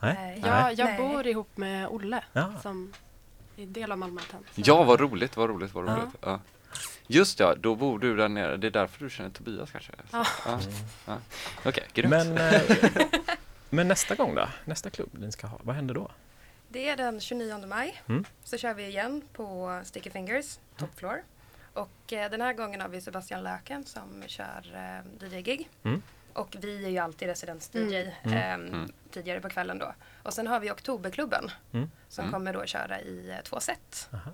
Nej? 0.00 0.14
Nej. 0.20 0.40
Ja, 0.44 0.62
Nej. 0.62 0.74
jag 0.78 0.84
Nej. 0.86 0.98
bor 0.98 1.26
ihop 1.26 1.56
med 1.56 1.88
Olle 1.88 2.24
Ja. 2.32 2.52
som 2.62 2.92
är 3.62 3.66
del 3.66 3.92
av 3.92 3.98
Malmö 3.98 4.20
Antenn. 4.20 4.44
Så- 4.54 4.62
ja, 4.64 4.82
vad 4.82 5.00
roligt, 5.00 5.36
vad 5.36 5.50
roligt, 5.50 5.74
vad 5.74 5.88
roligt. 5.88 6.14
Ja. 6.20 6.40
Just 7.06 7.40
ja, 7.40 7.54
då 7.54 7.74
bor 7.74 7.98
du 7.98 8.16
där 8.16 8.28
nere. 8.28 8.56
Det 8.56 8.66
är 8.66 8.70
därför 8.70 9.04
du 9.04 9.10
känner 9.10 9.30
Tobias 9.30 9.70
kanske? 9.70 9.92
Ja. 10.12 10.26
ja. 10.46 10.60
ja. 11.06 11.18
Okej, 11.64 11.84
grymt. 11.92 12.10
Men, 12.10 12.38
eh, 12.38 12.62
men 13.70 13.88
nästa 13.88 14.14
gång 14.14 14.34
då? 14.34 14.48
Nästa 14.64 14.90
klubb 14.90 15.08
ni 15.12 15.32
ska 15.32 15.46
ha, 15.46 15.58
vad 15.62 15.76
händer 15.76 15.94
då? 15.94 16.10
Det 16.68 16.88
är 16.88 16.96
den 16.96 17.20
29 17.20 17.66
maj. 17.66 18.02
Mm. 18.08 18.24
Så 18.44 18.58
kör 18.58 18.74
vi 18.74 18.86
igen 18.86 19.22
på 19.32 19.80
Sticky 19.84 20.10
Fingers, 20.10 20.58
Top 20.76 20.98
Floor. 20.98 21.22
Och 21.72 22.12
eh, 22.12 22.30
den 22.30 22.40
här 22.40 22.52
gången 22.52 22.80
har 22.80 22.88
vi 22.88 23.00
Sebastian 23.00 23.42
Löken 23.42 23.84
som 23.84 24.22
kör 24.26 24.62
eh, 25.20 25.28
DJ-gig. 25.28 25.68
Mm. 25.82 26.02
Och 26.34 26.56
vi 26.60 26.84
är 26.84 26.88
ju 26.88 26.98
alltid 26.98 27.28
residens-DJ 27.28 28.12
Mm. 28.22 28.36
ehm, 28.38 28.66
Mm. 28.74 28.92
tidigare 29.10 29.40
på 29.40 29.48
kvällen 29.48 29.78
då. 29.78 29.94
Och 30.22 30.32
sen 30.34 30.46
har 30.46 30.60
vi 30.60 30.70
Oktoberklubben 30.70 31.50
Mm. 31.72 31.90
som 32.08 32.22
Mm. 32.24 32.32
kommer 32.32 32.52
då 32.52 32.64
köra 32.66 33.00
i 33.00 33.30
eh, 33.30 33.42
två 33.44 33.60
set. 33.60 34.08
Aha. 34.12 34.30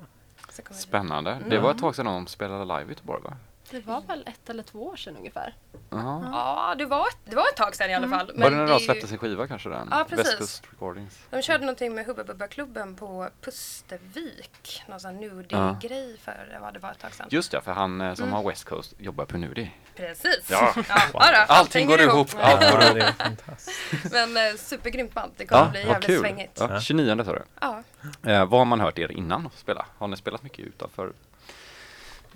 Så 0.50 0.62
kommer 0.62 0.76
vi- 0.78 0.83
Spännande. 0.83 1.30
Det 1.30 1.45
Mm. 1.47 1.62
var 1.62 1.71
ett 1.71 1.78
tag 1.78 1.97
sedan 1.97 2.07
de 2.07 2.26
spelade 2.26 2.64
live 2.64 2.85
i 2.85 2.88
Göteborg 2.88 3.23
va? 3.23 3.37
Det 3.71 3.87
var 3.87 4.00
väl 4.00 4.23
ett 4.27 4.50
eller 4.50 4.62
två 4.62 4.87
år 4.87 4.97
sedan 4.97 5.17
ungefär. 5.17 5.55
Jaha. 5.91 6.29
Ja, 6.33 6.75
det 6.79 6.87
var, 6.87 7.09
ett, 7.09 7.17
det 7.25 7.37
var 7.37 7.43
ett 7.49 7.57
tag 7.57 7.75
sedan 7.77 7.91
i 7.91 7.95
alla 7.95 8.07
Mm. 8.07 8.19
fall. 8.19 8.33
Var 8.37 8.50
det 8.50 8.57
när 8.57 8.62
är 8.62 8.67
de 8.69 8.79
ju- 8.79 8.85
släppte 8.85 9.07
sin 9.07 9.19
skiva 9.19 9.47
kanske 9.47 9.69
den? 9.69 9.89
Ja, 9.91 10.07
precis. 10.09 10.62
Recordings. 10.71 11.19
De 11.31 11.43
körde 11.43 11.61
någonting 11.65 11.95
med 11.95 12.07
Hubba 12.07 12.25
Bubba-klubben 12.25 12.95
på 12.97 13.29
Pustervik. 13.41 14.83
Någon 14.89 15.00
sån 15.00 15.23
Ja. 15.23 15.29
nudie-grej 15.29 16.17
för 16.25 16.59
vad 16.61 16.75
det 16.75 16.79
var 16.81 16.91
ett 16.91 16.99
tag 16.99 17.15
sedan. 17.15 17.27
Just 17.31 17.53
ja, 17.53 17.61
för 17.61 17.73
han 17.73 18.00
eh, 18.00 18.15
som 18.15 18.25
Mm. 18.25 18.35
har 18.37 18.49
West 18.50 18.65
Coast 18.65 18.95
jobbar 18.99 19.25
på 19.25 19.37
Nudi. 19.37 19.71
Precis. 19.97 20.47
Ja. 20.50 20.73
ja 20.89 21.03
då, 21.12 21.19
Allting 21.55 21.87
går 21.87 21.99
hänger 21.99 22.12
ihop. 22.12 22.29
Allt 22.41 22.61
går 22.61 22.69
Ja, 22.81 22.83
ihop. 22.83 22.95
det 22.95 23.00
är 23.03 23.12
fantastiskt. 23.12 24.12
Men 24.12 24.37
eh, 24.37 24.55
supergrymt 24.57 25.15
band. 25.15 25.33
Det 25.37 25.47
kommer 25.47 25.65
Ja, 25.65 25.71
bli 25.71 25.81
jävligt 25.87 26.07
kul. 26.07 26.21
svängigt. 26.21 26.57
Ja. 26.61 26.81
29 26.81 27.25
sa 27.25 27.33
du. 27.33 27.43
Ja. 27.61 27.83
Eh, 28.31 28.45
vad 28.47 28.61
har 28.61 28.65
man 28.65 28.81
hört 28.81 28.99
er 28.99 29.12
innan 29.12 29.50
spela? 29.57 29.87
Har 29.99 30.09
ni 30.09 30.17
spelat 30.17 30.43
mycket 30.43 30.67
utanför 30.67 31.12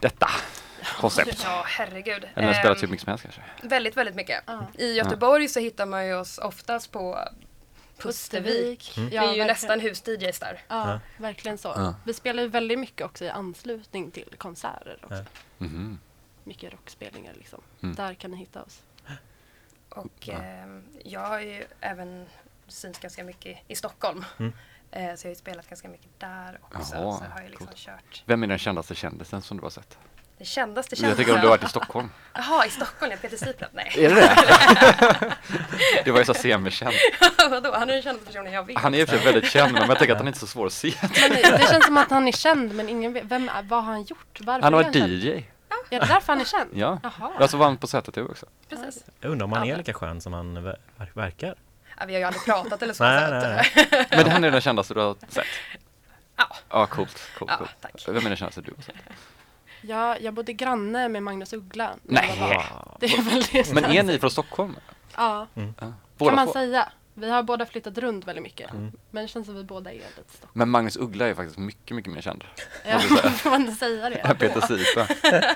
detta 0.01 0.31
koncept? 0.87 1.41
Ja, 1.45 1.63
herregud. 1.67 2.25
Eller 2.35 2.49
Ehm, 2.49 2.55
spelat 2.55 2.83
hur 2.83 2.89
mycket 2.89 3.05
som 3.05 3.11
helst 3.11 3.23
kanske? 3.25 3.43
Väldigt, 3.63 3.97
väldigt 3.97 4.15
mycket. 4.15 4.43
Ja. 4.47 4.67
I 4.79 4.93
Göteborg 4.93 5.49
så 5.49 5.61
hittar 5.61 5.87
man 5.87 6.07
ju 6.07 6.15
oss 6.15 6.39
oftast 6.39 6.91
på 6.93 7.19
Pustervik. 7.99 8.97
Mm. 8.97 9.09
Vi 9.11 9.17
är 9.17 9.21
ju 9.23 9.27
verkligen. 9.27 9.47
nästan 9.47 9.81
hus-DJs 9.81 10.39
där. 10.39 10.63
Ja, 10.69 10.91
Ja. 10.93 11.01
verkligen 11.19 11.59
så. 11.59 11.69
Ja. 11.69 11.95
Vi 12.05 12.15
spelar 12.15 12.43
ju 12.43 12.49
väldigt 12.49 12.79
mycket 12.79 13.07
också 13.07 13.25
i 13.25 13.29
anslutning 13.29 14.11
till 14.11 14.29
konserter. 14.39 14.99
Också. 15.03 15.15
Ja. 15.15 15.25
Mhm. 15.59 15.99
Mycket 16.45 16.73
rockspelningar 16.73 17.33
liksom. 17.35 17.61
Mm. 17.83 17.95
Där 17.95 18.15
kan 18.15 18.31
ni 18.31 18.37
hitta 18.37 18.63
oss. 18.63 18.83
Och 19.89 20.29
ehm, 20.29 20.85
jag 21.05 21.21
har 21.21 21.41
ju 21.41 21.65
även 21.81 22.27
synts 22.69 22.99
ganska 22.99 23.25
mycket 23.25 23.59
i 23.69 23.77
Stockholm. 23.77 24.25
Mm. 24.39 24.53
Eh, 24.91 25.15
så 25.17 25.27
jag 25.27 25.31
har 25.31 25.35
ju 25.35 25.35
spelat 25.35 25.69
ganska 25.69 25.89
mycket 25.89 26.09
där 26.21 26.59
också. 26.63 26.95
Jaha, 26.97 27.19
så 27.19 27.25
har 27.25 27.41
jag 27.41 27.51
liksom 27.51 27.69
kört 27.75 28.23
Vem 28.27 28.43
är 28.43 28.47
den 28.47 28.59
kändaste 28.59 28.95
kändisen 28.95 29.43
som 29.43 29.57
du 29.57 29.63
har 29.63 29.71
sett? 29.71 29.99
Det 30.45 30.49
kändaste 30.49 30.93
Jag 30.95 30.99
kändisen. 30.99 31.17
tänker 31.17 31.33
om 31.35 31.41
du 31.41 31.47
har 31.47 31.57
varit 31.57 31.65
i 31.65 31.69
Stockholm. 31.71 32.11
Jaha, 32.35 32.67
i 32.67 32.71
Stockholm 32.71 33.13
ja. 33.13 33.19
Peter 33.23 33.37
Siprath? 33.37 33.75
Nej. 33.75 33.93
Är 33.99 34.09
det 34.09 34.15
det? 34.15 35.35
det 36.05 36.11
var 36.11 36.19
ju 36.19 36.25
så 36.25 36.35
semikänd. 36.35 36.95
Vadå? 37.51 37.73
Han 37.73 37.89
är 37.91 37.93
den 37.95 38.03
kändaste 38.03 38.27
personen 38.27 38.53
jag 38.53 38.67
vet. 38.67 38.79
Han 38.79 38.95
är 38.95 39.03
och 39.03 39.09
för 39.09 39.19
väldigt 39.19 39.51
känd 39.51 39.73
men 39.73 39.89
jag 39.89 39.99
tänker 39.99 40.13
att 40.13 40.19
han 40.19 40.27
är 40.27 40.31
inte 40.31 40.39
så 40.41 40.47
svår 40.47 40.67
att 40.67 40.73
se. 40.73 40.93
Men 41.03 41.31
det 41.31 41.67
känns 41.71 41.87
som 41.87 41.97
att 41.97 42.11
han 42.11 42.29
är 42.29 42.33
känd 42.33 42.75
men 42.75 42.89
ingen 42.89 43.13
vet. 43.13 43.25
Vem 43.25 43.49
är, 43.49 43.63
vad 43.63 43.85
har 43.85 43.93
han 43.93 44.03
gjort? 44.03 44.39
Varför 44.41 44.63
Han 44.63 44.73
har 44.73 44.81
är 44.81 44.85
varit? 44.85 44.97
DJ. 44.97 45.29
Är 45.91 46.01
det 46.01 46.07
därför 46.07 46.27
han 46.33 46.41
är 46.41 46.45
känd? 46.45 46.71
Ja. 46.75 46.99
Jaha. 47.03 47.33
Alltså 47.39 47.57
var 47.57 47.67
han 47.67 47.77
på 47.77 47.87
ZTV 47.87 48.21
också. 48.31 48.47
Precis. 48.69 49.05
Jag 49.21 49.31
undrar 49.31 49.45
om 49.45 49.53
han 49.53 49.63
är 49.65 49.67
Ja. 49.71 49.77
lika 49.77 49.93
skön 49.95 50.21
som 50.21 50.33
han 50.33 50.59
ver- 50.59 50.77
verkar? 51.15 51.55
Ja, 51.99 52.05
vi 52.07 52.13
har 52.13 52.21
ju 52.21 52.27
aldrig 52.27 52.45
pratat 52.45 52.83
eller 52.83 52.95
så. 52.95 53.05
Nej, 53.05 53.31
nej, 53.31 53.73
eh, 53.93 54.05
Men 54.11 54.31
han 54.31 54.45
är 54.45 54.51
den 54.51 54.61
kändaste 54.61 54.95
du 54.95 55.01
har 55.01 55.17
sett? 55.29 55.45
Ja. 56.37 56.57
Ja, 56.71 56.87
coolt. 56.87 57.21
coolt, 57.39 57.51
Ja, 57.51 57.57
coolt. 57.59 57.71
tack. 57.81 57.93
Vem 58.09 58.17
är 58.17 58.29
den 58.29 58.37
kändaste 58.37 58.61
du 58.61 58.73
har 58.77 58.83
sett? 58.83 58.95
Ja, 59.87 60.19
jag 60.19 60.35
bodde 60.35 60.53
granne 60.53 61.09
med 61.09 61.23
Magnus 61.23 61.53
Uggla. 61.53 61.95
när 62.03 62.23
jag 62.23 62.37
var 62.37 62.49
Nej. 62.49 62.57
barn. 62.71 62.97
Det 63.01 63.07
är 63.07 63.23
väl 63.23 63.43
det 63.53 63.73
Men 63.75 63.85
är 63.85 64.03
ni 64.03 64.19
från 64.19 64.31
Stockholm? 64.31 64.77
Ja, 65.17 65.47
Ja. 65.55 65.63
kan 65.79 65.95
Båda 66.19 66.37
man 66.37 66.47
två? 66.47 66.53
säga. 66.53 66.89
Vi 67.15 67.31
har 67.31 67.43
båda 67.43 67.67
flyttat 67.67 67.99
runt 67.99 68.27
väldigt 68.27 68.43
mycket. 68.43 68.71
Mm. 68.71 68.93
Men 69.11 69.23
det 69.23 69.29
känns 69.29 69.47
som 69.47 69.55
vi 69.57 69.65
båda 69.65 69.91
är 69.91 69.95
lite 69.95 70.07
Stockholm. 70.29 70.51
Men 70.53 70.71
Magnus 70.71 70.97
Uggla 70.97 71.27
är 71.27 71.35
faktiskt 71.35 71.59
mycket, 71.59 71.97
mycket 71.97 72.13
mer 72.13 72.21
känd. 72.21 72.45
Ja, 72.87 72.99
får 73.31 73.51
man 73.51 73.61
inte 73.61 73.75
säga 73.75 74.11
det? 74.11 74.35
Peter 74.39 74.61
Sipa. 74.61 75.09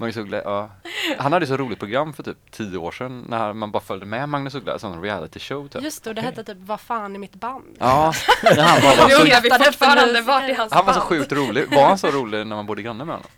Magnus 0.00 0.16
Uggla, 0.16 0.42
ja. 0.44 0.70
Han 1.18 1.32
hade 1.32 1.46
så 1.46 1.56
roligt 1.56 1.78
program 1.78 2.12
för 2.12 2.22
typ 2.22 2.50
tio 2.50 2.78
år 2.78 2.92
sedan 2.92 3.24
när 3.28 3.52
man 3.52 3.70
bara 3.70 3.82
följde 3.82 4.06
med 4.06 4.28
Magnus 4.28 4.54
Uggla, 4.54 4.72
en 4.72 4.78
sån 4.78 5.02
reality 5.02 5.40
show 5.40 5.68
typ. 5.68 5.82
Just 5.82 6.04
det, 6.04 6.10
och 6.10 6.14
det 6.16 6.22
hette 6.22 6.44
typ 6.44 6.56
Vad 6.60 6.80
fan 6.80 7.14
är 7.14 7.18
mitt 7.18 7.34
band? 7.34 7.76
Ja, 7.78 8.12
han, 8.42 8.82
var 8.82 9.08
så, 9.10 9.24
vi 9.24 9.64
fortfarande 9.64 10.20
vart 10.20 10.42
är 10.42 10.54
hans 10.58 10.72
han 10.72 10.86
var 10.86 10.92
så 10.92 11.00
sjukt 11.00 11.32
rolig. 11.32 11.74
Var 11.74 11.86
han 11.86 11.98
så 11.98 12.10
rolig 12.10 12.46
när 12.46 12.56
man 12.56 12.66
bodde 12.66 12.82
granne 12.82 13.04
med 13.04 13.14
honom? 13.14 13.30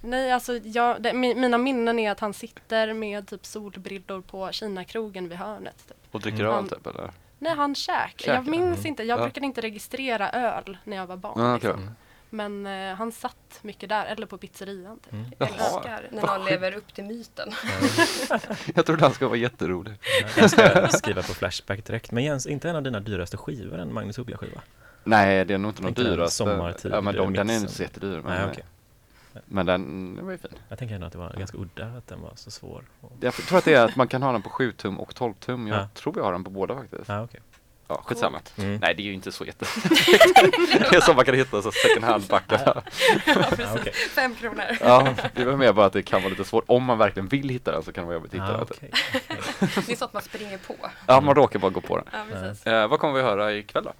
Nej, 0.00 0.32
alltså 0.32 0.56
jag, 0.56 1.02
det, 1.02 1.12
mi- 1.12 1.34
mina 1.34 1.58
minnen 1.58 1.98
är 1.98 2.10
att 2.10 2.20
han 2.20 2.32
sitter 2.34 2.92
med 2.92 3.28
typ 3.28 3.46
solbrillor 3.46 4.20
på 4.20 4.52
Kina-krogen 4.52 5.28
vid 5.28 5.38
hörnet. 5.38 5.88
Typ. 5.88 5.96
Och 6.10 6.20
dricker 6.20 6.44
Mm. 6.44 6.52
öl 6.56 6.68
typ 6.68 6.86
eller? 6.86 7.10
Nej, 7.38 7.54
han 7.56 7.74
käkar. 7.74 8.08
Käkar, 8.16 8.34
Jag 8.34 8.46
minns 8.46 8.76
mm. 8.78 8.86
inte, 8.86 9.02
jag 9.02 9.18
Ja. 9.18 9.22
brukade 9.22 9.46
inte 9.46 9.60
registrera 9.60 10.30
öl 10.30 10.78
när 10.84 10.96
jag 10.96 11.06
var 11.06 11.16
barn. 11.16 11.40
Ja, 11.40 11.56
okej. 11.56 11.68
liksom. 11.70 11.90
Men 12.30 12.66
eh, 12.66 12.94
han 12.94 13.12
satt 13.12 13.58
mycket 13.62 13.88
där, 13.88 14.06
eller 14.06 14.26
på 14.26 14.38
pizzerian. 14.38 14.98
Typ. 14.98 15.12
Mm. 15.12 15.26
Jag 15.38 15.48
älskar 15.48 16.08
när 16.12 16.22
någon 16.38 16.44
lever 16.46 16.72
upp 16.76 16.94
till 16.94 17.04
myten. 17.04 17.52
Jag 18.74 18.86
trodde 18.86 19.02
han 19.02 19.12
skulle 19.14 19.28
vara 19.28 19.38
jätterolig. 19.38 19.94
Jag 20.36 20.50
ska 20.50 20.88
skriva 20.88 21.22
på 21.22 21.34
Flashback 21.34 21.84
direkt. 21.86 22.10
Men 22.12 22.24
Jens, 22.24 22.46
inte 22.46 22.70
en 22.70 22.76
av 22.76 22.82
dina 22.82 23.00
dyraste 23.00 23.36
skivor 23.36 23.78
en 23.78 23.94
Magnus 23.94 24.18
Uggla-skiva? 24.18 24.60
Nej, 25.04 25.44
det 25.44 25.54
är 25.54 25.58
nog 25.58 25.70
inte 25.70 25.82
någon 25.82 25.92
dyraste. 25.92 26.36
sommartid, 26.36 26.92
Ja, 26.92 27.00
men 27.00 27.14
de, 27.14 27.32
den 27.32 27.50
är 27.50 27.56
inte 27.56 27.72
så 27.72 27.82
jättedyr. 27.82 28.20
Men, 28.20 28.24
Nej, 28.24 28.46
okej. 28.50 28.64
men 29.44 29.66
den, 29.66 30.14
den 30.16 30.24
var 30.24 30.32
ju 30.32 30.38
fin. 30.38 30.50
Jag 30.68 30.78
tänker 30.78 30.94
ändå 30.94 31.06
att 31.06 31.12
det 31.12 31.18
var 31.18 31.32
ganska 31.38 31.58
udda 31.58 31.86
att 31.86 32.06
den 32.06 32.20
var 32.20 32.32
så 32.34 32.50
svår. 32.50 32.84
Och... 33.00 33.12
Jag 33.20 33.34
tror 33.34 33.58
att 33.58 33.64
det 33.64 33.74
är 33.74 33.84
att 33.84 33.96
man 33.96 34.08
kan 34.08 34.22
ha 34.22 34.32
den 34.32 34.42
på 34.42 34.50
7 34.50 34.72
tum 34.72 35.00
och 35.00 35.14
12 35.14 35.34
tum. 35.34 35.66
Jag 35.66 35.78
Ja. 35.78 35.88
tror 35.94 36.16
jag 36.18 36.24
har 36.24 36.32
den 36.32 36.44
på 36.44 36.50
båda 36.50 36.74
faktiskt. 36.74 37.08
Ja, 37.08 37.22
okej. 37.22 37.40
Ja, 37.88 38.02
skitsamma. 38.04 38.40
Mm. 38.58 38.76
Nej, 38.82 38.94
det 38.94 39.02
är 39.02 39.04
ju 39.04 39.12
inte 39.12 39.32
så 39.32 39.44
jätte... 39.44 39.66
det 40.90 40.96
är 40.96 41.00
som 41.00 41.16
man 41.16 41.24
kan 41.24 41.34
hitta 41.34 41.62
så 41.62 41.72
second 41.72 42.04
hand-backar. 42.04 42.82
Ja, 43.26 43.44
okej. 43.80 43.92
Fem 43.92 44.34
kronor. 44.34 44.64
Ja, 44.80 45.14
det 45.34 45.44
var 45.44 45.56
mer 45.56 45.72
bara 45.72 45.86
att 45.86 45.92
det 45.92 46.02
kan 46.02 46.22
vara 46.22 46.30
lite 46.30 46.44
svårt. 46.44 46.64
Om 46.66 46.84
man 46.84 46.98
verkligen 46.98 47.28
vill 47.28 47.48
hitta 47.48 47.72
den 47.72 47.82
så 47.82 47.92
kan 47.92 48.02
det 48.04 48.06
vara 48.06 48.14
jobbigt 48.14 48.30
att 48.34 48.34
hitta 48.34 48.52
Ja, 48.52 48.52
den. 48.52 48.66
okej. 48.70 48.90
Det 49.86 49.92
är 49.92 49.96
sånt 49.96 50.12
man 50.12 50.22
springer 50.22 50.58
på. 50.58 50.74
Ja, 51.06 51.20
man 51.20 51.34
råkar 51.34 51.58
bara 51.58 51.70
gå 51.70 51.80
på 51.80 51.96
den. 51.96 52.06
Ja, 52.12 52.18
precis. 52.32 52.66
Eh, 52.66 52.88
vad 52.88 53.00
kommer 53.00 53.14
vi 53.14 53.22
höra 53.22 53.52
ikväll 53.52 53.84
då? 53.84 53.92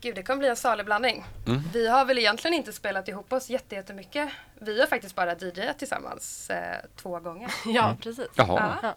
Gud, 0.00 0.14
det 0.14 0.22
kommer 0.22 0.38
bli 0.38 0.48
en 0.48 0.56
salig 0.56 0.86
blandning. 0.86 1.24
Mm. 1.46 1.62
Vi 1.72 1.88
har 1.88 2.04
väl 2.04 2.18
egentligen 2.18 2.54
inte 2.54 2.72
spelat 2.72 3.08
ihop 3.08 3.32
oss 3.32 3.50
jätte- 3.50 3.74
jättemycket. 3.74 4.28
Vi 4.60 4.80
har 4.80 4.86
faktiskt 4.86 5.14
bara 5.14 5.34
DJat 5.34 5.78
tillsammans 5.78 6.50
eh, 6.50 6.76
två 6.96 7.20
gånger. 7.20 7.50
Ja, 7.66 7.96
precis. 8.02 8.26
Jaha. 8.34 8.76
Ja. 8.82 8.94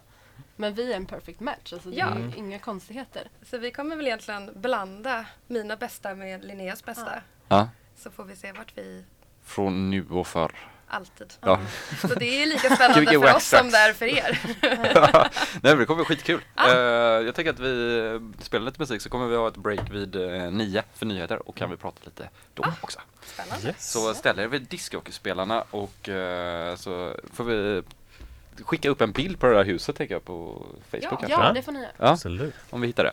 Men 0.60 0.74
vi 0.74 0.92
är 0.92 0.96
en 0.96 1.06
perfect 1.06 1.40
match, 1.40 1.72
alltså 1.72 1.88
det 1.90 1.96
Ja. 1.96 2.06
är 2.06 2.32
inga 2.36 2.58
konstigheter. 2.58 3.28
Så 3.42 3.58
vi 3.58 3.70
kommer 3.70 3.96
väl 3.96 4.06
egentligen 4.06 4.50
blanda 4.56 5.26
mina 5.46 5.76
bästa 5.76 6.14
med 6.14 6.44
Linneas 6.44 6.84
bästa. 6.84 7.22
Ja. 7.48 7.68
Så 7.96 8.10
får 8.10 8.24
vi 8.24 8.36
se 8.36 8.52
vart 8.52 8.72
vi 8.78 9.04
Från 9.44 9.90
nu 9.90 10.06
och 10.10 10.26
förr. 10.26 10.52
alltid. 10.88 11.34
Ja. 11.40 11.60
Så 12.00 12.06
det 12.06 12.42
är 12.42 12.46
lika 12.46 12.74
spännande 12.76 13.06
för 13.12 13.18
Wax 13.18 13.36
oss 13.36 13.58
som 13.58 13.70
det 13.70 13.76
är 13.78 13.92
för 13.92 14.06
er. 14.06 14.40
Nej 15.62 15.72
men 15.72 15.78
det 15.78 15.84
kommer 15.86 16.04
bli 16.04 16.16
skitkul. 16.16 16.40
Ah. 16.54 16.68
Eh, 16.72 16.76
jag 17.26 17.34
tänker 17.34 17.52
att 17.52 17.60
vi 17.60 17.98
eh, 17.98 18.42
spelar 18.44 18.66
lite 18.66 18.80
musik 18.80 19.02
så 19.02 19.08
kommer 19.10 19.26
vi 19.26 19.36
ha 19.36 19.48
ett 19.48 19.56
break 19.56 19.90
vid 19.90 20.16
uh, 20.16 20.50
nio 20.50 20.82
för 20.94 21.06
nyheter 21.06 21.48
och 21.48 21.56
kan 21.56 21.70
vi 21.70 21.76
prata 21.76 21.98
lite 22.04 22.28
då 22.54 22.62
Ah. 22.62 22.72
också. 22.82 23.00
Spännande. 23.22 23.66
Yes. 23.68 23.92
Så 23.92 24.14
ställ 24.14 24.38
er 24.38 24.46
vid 24.46 24.62
discjockeyspelarna 24.62 25.64
och 25.70 26.08
eh, 26.08 26.76
så 26.76 27.14
får 27.32 27.44
vi 27.44 27.82
skicka 28.64 28.88
upp 28.88 29.00
en 29.00 29.12
bild 29.12 29.40
på 29.40 29.46
det 29.46 29.54
där 29.54 29.64
huset 29.64 29.96
tänker 29.96 30.14
jag 30.14 30.24
på 30.24 30.66
Facebook 30.90 31.02
Ja. 31.04 31.08
kanske. 31.16 31.30
Ja, 31.30 31.44
Ja. 31.46 31.52
det 31.52 31.62
får 31.62 31.72
ni 31.72 31.78
göra. 31.80 31.90
Ja, 31.96 32.08
Absolut. 32.08 32.54
om 32.70 32.80
vi 32.80 32.86
hittar 32.86 33.04
det. 33.04 33.12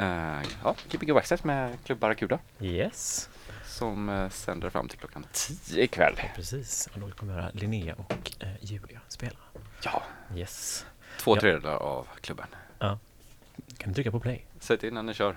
Uh, 0.00 0.46
ja, 0.64 0.74
Gbg 0.90 1.10
Wax 1.12 1.28
Tracks 1.28 1.44
med 1.44 1.76
Club 1.84 1.98
Barracuda 1.98 2.38
Yes. 2.60 3.28
som 3.66 4.08
eh, 4.08 4.28
sänder 4.30 4.70
fram 4.70 4.88
till 4.88 4.98
klockan 4.98 5.26
10 5.32 5.82
ikväll. 5.84 6.14
Precis. 6.34 6.88
Och 6.94 7.00
då 7.00 7.10
kommer 7.10 7.34
vi 7.34 7.40
höra 7.40 7.50
Linnea 7.54 7.94
och 7.94 8.32
eh, 8.40 8.48
Julia 8.60 9.00
spela. 9.08 9.36
Ja, 9.82 10.02
Yes. 10.36 10.86
två 11.18 11.36
Ja. 11.36 11.40
tredjedelar 11.40 11.76
av 11.76 12.06
klubben. 12.20 12.46
Ja. 12.78 12.98
Kan 13.78 13.88
du 13.90 13.94
trycka 13.94 14.10
på 14.10 14.20
play? 14.20 14.44
Säg 14.60 14.78
till 14.78 14.94
när 14.94 15.02
ni 15.02 15.14
kör. 15.14 15.36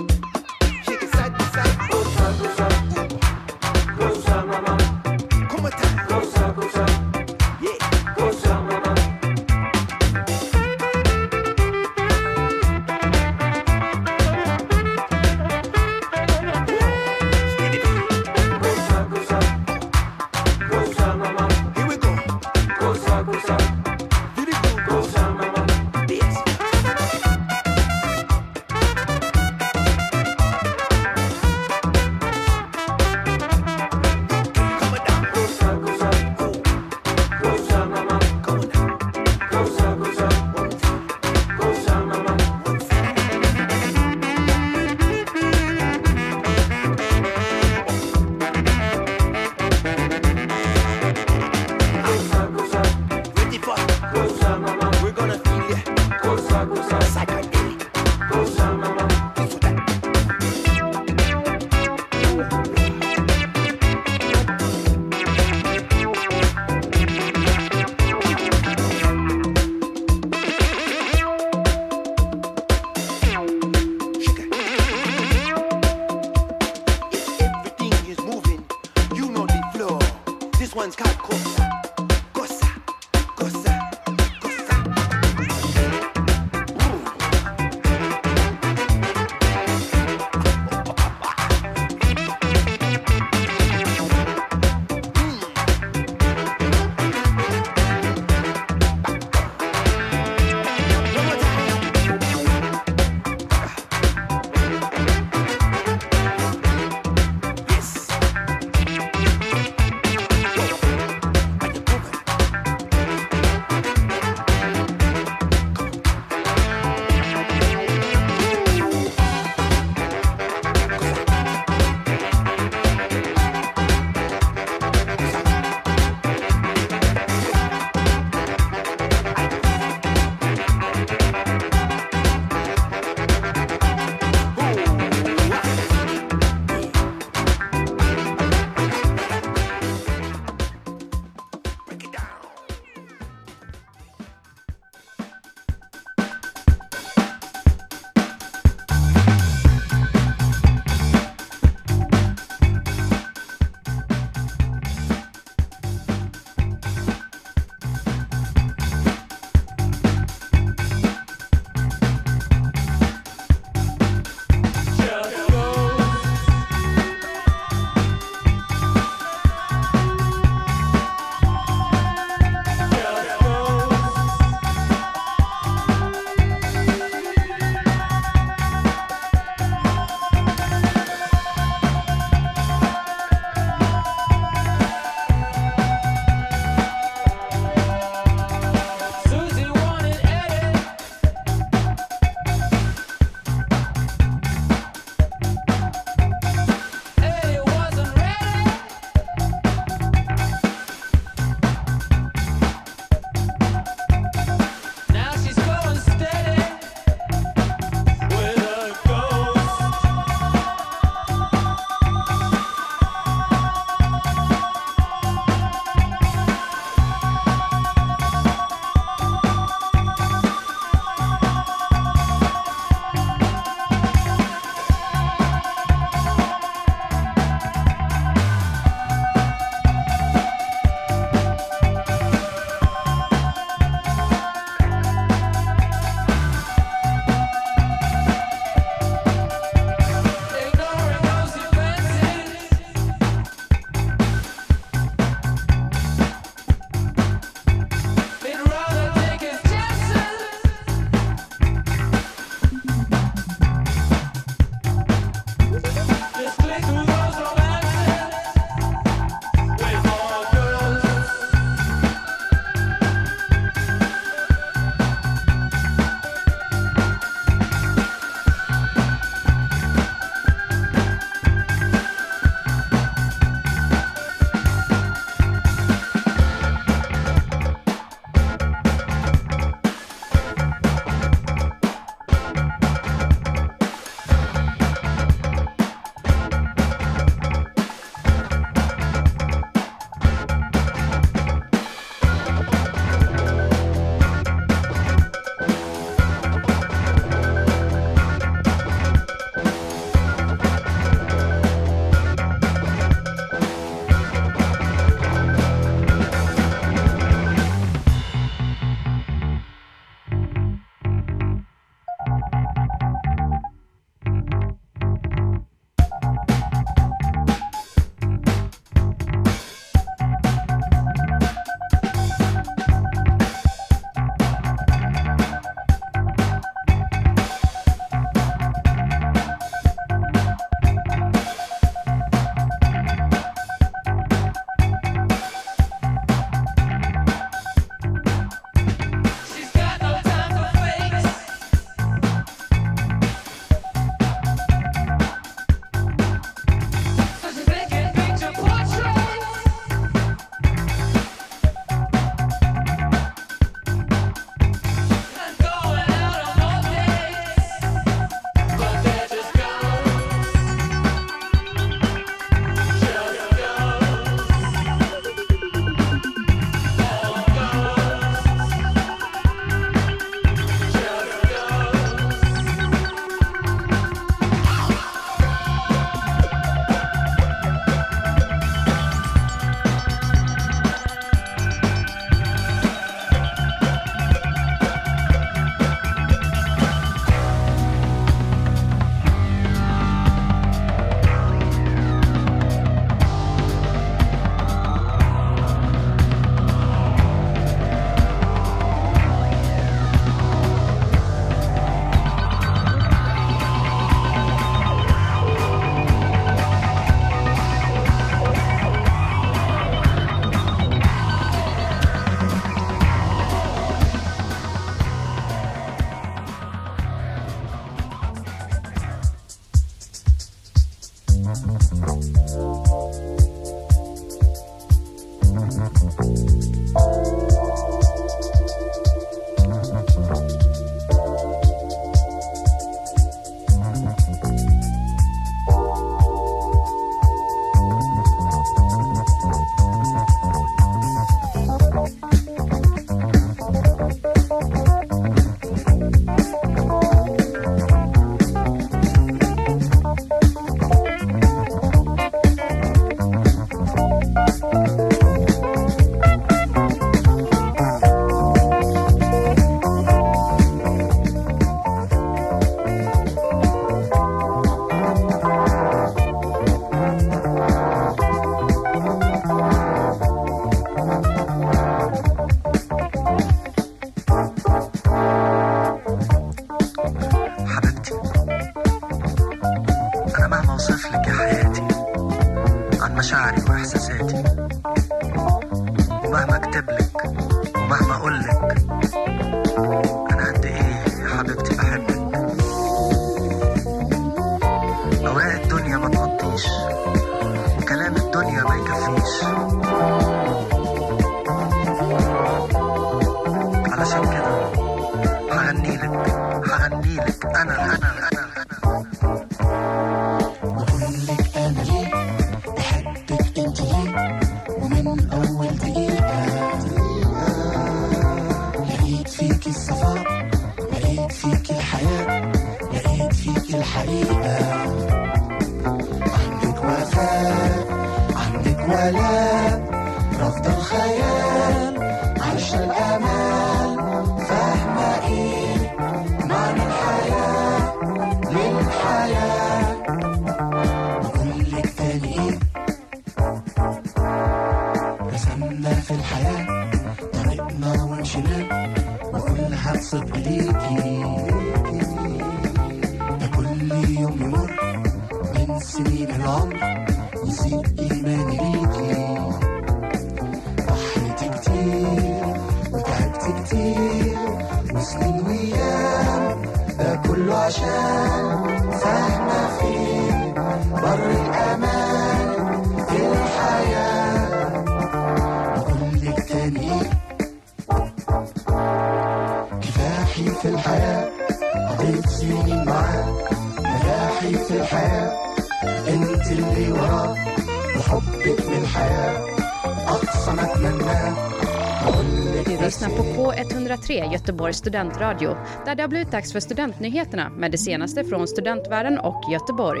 Göteborgs 594.32 594.76
studentradio 594.76 595.56
där 595.84 595.94
det 595.94 596.02
har 596.02 596.08
blivit 596.08 596.30
dags 596.30 596.52
för 596.52 596.60
studentnyheterna 596.60 597.48
med 597.48 597.70
det 597.70 597.78
senaste 597.78 598.24
från 598.24 598.48
studentvärlden 598.48 599.18
och 599.18 599.42
Göteborg. 599.52 600.00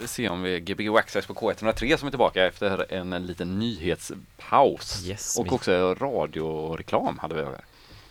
Vi 0.00 0.06
ser 0.08 0.30
om 0.30 0.42
vi 0.42 0.60
Gbg 0.60 0.88
Waxxax 0.88 1.26
på 1.26 1.34
K103 1.34 1.96
som 1.96 2.06
är 2.06 2.10
tillbaka 2.10 2.46
efter 2.46 2.92
en, 2.92 3.12
en 3.12 3.26
liten 3.26 3.58
nyhetspaus. 3.58 5.06
Yes, 5.06 5.38
och 5.38 5.46
vi- 5.46 5.50
också 5.50 5.94
radioreklam 5.94 7.18
hade 7.18 7.34
vi. 7.34 7.42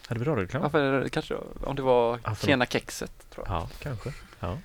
Hade 0.07 0.19
vi 0.19 0.25
radioreklam? 0.25 0.61
Varför 0.61 1.09
kanske, 1.09 1.36
om 1.65 1.75
det 1.75 1.82
var 1.82 2.19
Ja, 2.23 2.36
för- 2.36 2.47
Tjena 2.47 2.65
Kexet 2.65 3.30
tror 3.30 3.45
jag. 3.47 3.55
Ja, 3.55 3.69
kanske. 3.80 4.09
Ja. 4.39 4.57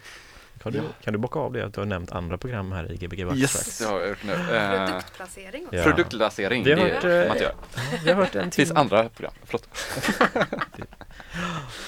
Kan, 0.62 0.72
du, 0.72 0.82
kan 1.02 1.12
du 1.12 1.18
bocka 1.18 1.38
av 1.38 1.52
det 1.52 1.62
att 1.66 1.74
du 1.74 1.80
har 1.80 1.86
nämnt 1.86 2.12
andra 2.12 2.38
program 2.38 2.72
här 2.72 2.92
i 2.92 2.96
Gbg 2.96 3.24
Wax 3.24 3.38
Yes, 3.38 3.78
det 3.78 3.84
har 3.84 4.00
jag 4.00 4.08
gjort 4.08 4.24
nu. 4.24 4.32
Eh, 4.32 4.86
Produktplacering 4.86 5.64
också. 5.66 5.76
Ja. 5.76 5.82
Har 5.84 6.86
det 6.86 6.92
hört, 6.94 7.02
får 7.02 7.10
eh, 7.10 7.18
man 7.28 7.36
inte 7.36 7.44
göra. 7.44 7.54
Vi 8.04 8.10
har 8.10 8.16
hört 8.22 8.34
en 8.34 8.44
Det 8.44 8.54
finns 8.54 8.70
andra 8.70 9.08
program, 9.08 9.32
förlåt. 9.44 9.68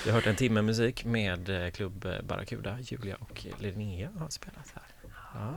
vi 0.05 0.11
har 0.11 0.13
hört 0.13 0.27
en 0.27 0.37
timme 0.37 0.63
musik 0.63 1.05
med 1.05 1.65
eh, 1.65 1.71
Klubb 1.71 2.07
Barracuda. 2.23 2.77
Julia 2.81 3.17
och 3.21 3.47
Linnea 3.59 4.09
har 4.19 4.29
spelat 4.29 4.73
här. 4.75 4.83
Ja, 5.35 5.55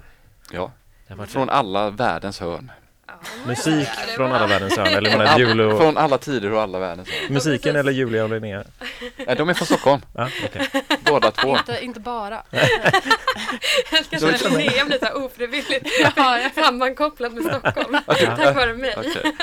Ja, 0.52 0.72
det 1.08 1.14
har 1.14 1.26
från 1.26 1.50
alla 1.50 1.90
världens 1.90 2.40
hörn. 2.40 2.72
Ja. 3.08 3.14
musik 3.48 3.88
det 4.08 4.14
från 4.16 4.30
var- 4.30 4.38
alla 4.38 4.48
världens 4.48 4.78
hörn. 4.78 4.88
Eller 4.88 5.10
menar 5.18 5.26
All, 5.34 5.40
Jul 5.40 5.62
och, 5.62 5.80
Från 5.82 5.98
alla 5.98 6.18
tider 6.18 6.52
och 6.54 6.62
alla 6.62 6.80
världens 6.80 7.10
hörn. 7.10 7.34
musiken 7.34 7.76
eller 7.76 7.92
Julia 7.92 8.24
och 8.24 8.30
Linnea? 8.30 8.64
Nej, 9.28 9.36
de 9.36 9.50
är 9.50 9.54
från 9.54 9.66
Stockholm, 9.66 10.02
Ja, 10.16 10.30
okej. 10.46 10.70
Två. 11.42 11.58
Inte, 11.58 11.80
inte 11.82 12.00
bara. 12.00 12.44
Kanske 13.90 14.16
att 14.36 14.42
Linnea 14.52 14.86
blir 14.86 15.00
så 15.00 15.06
här 15.06 15.26
ofrivilligt 15.26 15.88
Ja, 16.16 16.40
sammankopplad 16.56 17.34
med 17.34 17.44
Stockholm. 17.44 17.98
Tack 18.08 18.56
vare 18.56 18.74
mig. 18.74 18.96
Okej. 18.98 19.34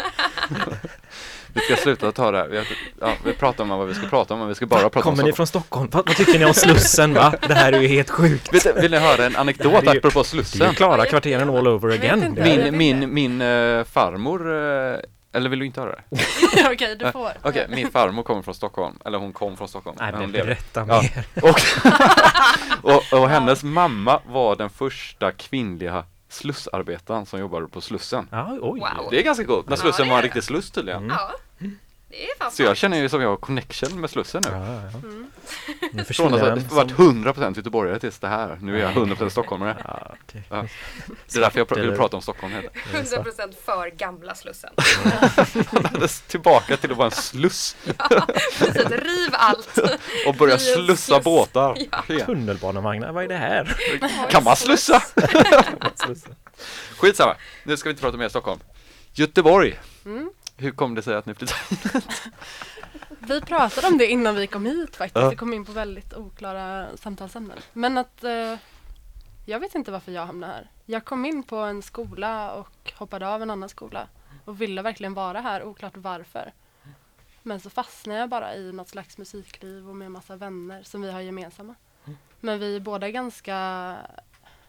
Vi 1.52 1.60
ska 1.62 1.76
sluta 1.76 2.12
ta 2.12 2.30
det 2.30 2.38
här. 2.38 2.48
Vi, 2.48 2.56
har, 2.56 2.66
ja, 3.00 3.12
vi 3.24 3.32
pratar 3.32 3.64
om 3.64 3.70
vad 3.70 3.86
vi 3.88 3.94
ska 3.94 4.06
prata 4.06 4.34
om, 4.34 4.40
men 4.40 4.48
vi 4.48 4.54
ska 4.54 4.66
bara 4.66 4.80
prata 4.80 5.00
Kommer 5.02 5.22
om 5.22 5.28
ni 5.28 5.32
Stockholm. 5.32 5.36
från 5.36 5.46
Stockholm? 5.46 5.88
Vad, 5.92 6.06
vad 6.06 6.16
tycker 6.16 6.38
ni 6.38 6.44
om 6.44 6.54
Slussen 6.54 7.14
va? 7.14 7.34
Det 7.48 7.54
här 7.54 7.72
är 7.72 7.80
ju 7.80 7.88
helt 7.88 8.10
sjukt. 8.10 8.52
Vill, 8.54 8.72
vill 8.82 8.90
ni 8.90 8.96
höra 8.98 9.24
en 9.26 9.36
anekdot 9.36 9.84
ju- 9.84 9.88
apropå 9.88 10.08
Det 10.08 10.16
är 10.18 10.36
ju 10.36 10.44
Slussen? 10.44 10.74
Klara 10.74 11.06
kvarteren 11.06 11.50
all 11.50 11.68
over 11.68 11.88
vet 11.88 11.98
again. 11.98 12.38
Min, 12.42 12.76
min, 12.76 13.14
min 13.14 13.40
eh, 13.40 13.84
farmor, 13.84 14.52
eh, 14.54 14.98
eller 15.36 15.50
vill 15.50 15.58
du 15.58 15.66
inte 15.66 15.80
höra 15.80 15.90
det? 15.90 16.02
Okej, 16.72 16.96
du 16.98 17.12
får. 17.12 17.30
Okej, 17.42 17.66
min 17.70 17.90
farmor 17.90 18.22
kommer 18.22 18.42
från 18.42 18.54
Stockholm, 18.54 18.98
eller 19.04 19.18
hon 19.18 19.32
kom 19.32 19.56
från 19.56 19.68
Stockholm. 19.68 19.96
Nej 20.00 20.12
men 20.12 20.20
hon 20.20 20.30
men 20.30 20.40
lever. 20.40 20.46
berätta 20.46 20.84
Ja. 20.88 21.02
mer. 21.02 21.26
Och, 21.42 21.60
och, 23.12 23.20
och 23.22 23.28
hennes 23.28 23.62
mamma 23.62 24.20
var 24.26 24.56
den 24.56 24.70
första 24.70 25.32
kvinnliga 25.32 26.04
slussarbetaren 26.28 27.26
som 27.26 27.40
jobbade 27.40 27.68
på 27.68 27.80
Slussen. 27.80 28.28
Ja, 28.30 28.48
oj. 28.60 28.80
Wow. 28.80 29.08
Det 29.10 29.18
är 29.20 29.22
ganska 29.24 29.44
coolt, 29.44 29.68
när 29.68 29.76
Ja, 29.76 29.80
Slussen 29.80 30.04
det 30.06 30.10
var 30.10 30.16
en 30.18 30.22
riktig 30.22 30.44
sluss 30.44 30.70
tydligen. 30.70 31.12
Mm. 31.60 31.78
Ja, 32.18 32.26
det 32.26 32.30
är 32.30 32.38
fan 32.38 32.52
Så 32.52 32.62
jag 32.62 32.76
känner 32.76 32.98
ju 32.98 33.08
som 33.08 33.20
jag 33.22 33.28
har 33.28 33.36
connection 33.36 34.00
med 34.00 34.10
Slussen 34.10 34.42
nu. 34.46 34.50
Ja, 34.52 34.66
ja, 34.66 34.80
ja. 34.92 34.98
Mm. 34.98 35.30
Nu 35.92 36.04
Från 36.04 36.34
att 36.34 36.40
ha 36.40 36.48
varit 36.76 36.90
som... 36.96 37.24
100% 37.24 37.56
göteborgare 37.56 37.98
tills 37.98 38.18
det 38.18 38.28
här. 38.28 38.58
Nu 38.62 38.76
är 38.76 38.82
jag 38.82 38.92
100% 38.92 39.28
stockholmare. 39.28 39.76
Ja, 39.84 40.14
det... 40.32 40.42
Ja. 40.50 40.56
Det 41.32 41.36
är 41.36 41.40
därför 41.40 41.58
jag 41.58 41.68
pr- 41.68 41.80
vill 41.80 41.96
prata 41.96 42.16
om 42.16 42.22
Stockholm. 42.22 42.52
Heter. 42.52 42.70
det. 42.92 42.98
100% 42.98 43.54
för 43.64 43.90
gamla 43.90 44.34
Slussen. 44.34 44.70
Alldeles 45.84 46.20
tillbaka 46.26 46.76
till 46.76 46.90
att 46.90 46.96
vara 46.96 47.06
en 47.06 47.10
sluss 47.16 47.76
Precis, 48.58 48.90
riv 48.90 49.30
allt. 49.32 49.78
och 50.26 50.34
börja 50.34 50.58
slussa 50.58 50.96
sluss. 51.14 51.24
båtar. 51.24 51.76
Ja. 51.92 52.04
Ja. 52.08 52.24
Tunnelbanevagnar, 52.26 53.12
vad 53.12 53.24
är 53.24 53.28
det 53.28 53.36
här? 53.36 53.76
Kan 54.30 54.44
man 54.44 54.56
slussa? 54.56 55.02
Skitsamma, 56.98 57.34
nu 57.64 57.76
ska 57.76 57.88
vi 57.88 57.90
inte 57.92 58.02
prata 58.02 58.16
mer 58.16 58.28
Stockholm. 58.28 58.60
Göteborg, 59.12 59.78
Mm. 60.04 60.30
Hur 60.56 60.70
kom 60.70 60.94
det 60.94 61.02
sig 61.02 61.14
att 61.14 61.26
ni 61.26 61.34
flyttade? 61.34 61.60
Vi 63.18 63.40
pratade 63.40 63.86
om 63.86 63.98
det 63.98 64.06
innan 64.06 64.34
vi 64.34 64.46
kom 64.46 64.66
hit 64.66 64.96
faktiskt. 64.96 65.22
Ja. 65.22 65.30
Vi 65.30 65.36
kom 65.36 65.52
in 65.52 65.64
på 65.64 65.72
väldigt 65.72 66.14
oklara 66.14 66.96
samtalsämnen. 66.96 67.58
Men 67.72 67.98
att 67.98 68.24
eh, 68.24 68.54
jag 69.46 69.60
vet 69.60 69.74
inte 69.74 69.90
varför 69.90 70.12
jag 70.12 70.26
hamnade 70.26 70.52
här. 70.52 70.70
Jag 70.84 71.04
kom 71.04 71.24
in 71.24 71.42
på 71.42 71.56
en 71.56 71.82
skola 71.82 72.52
och 72.52 72.92
hoppade 72.96 73.28
av 73.28 73.42
en 73.42 73.50
annan 73.50 73.68
skola 73.68 74.08
och 74.44 74.60
ville 74.60 74.82
verkligen 74.82 75.14
vara 75.14 75.40
här, 75.40 75.62
oklart 75.64 75.96
varför. 75.96 76.52
Men 77.42 77.60
så 77.60 77.70
fastnade 77.70 78.20
jag 78.20 78.28
bara 78.28 78.54
i 78.54 78.72
något 78.72 78.88
slags 78.88 79.18
musikliv 79.18 79.88
och 79.88 79.96
med 79.96 80.10
massa 80.10 80.36
vänner 80.36 80.82
som 80.82 81.02
vi 81.02 81.10
har 81.10 81.20
gemensamma. 81.20 81.74
Men 82.40 82.58
vi 82.58 82.76
är 82.76 82.80
båda 82.80 83.10
ganska 83.10 83.96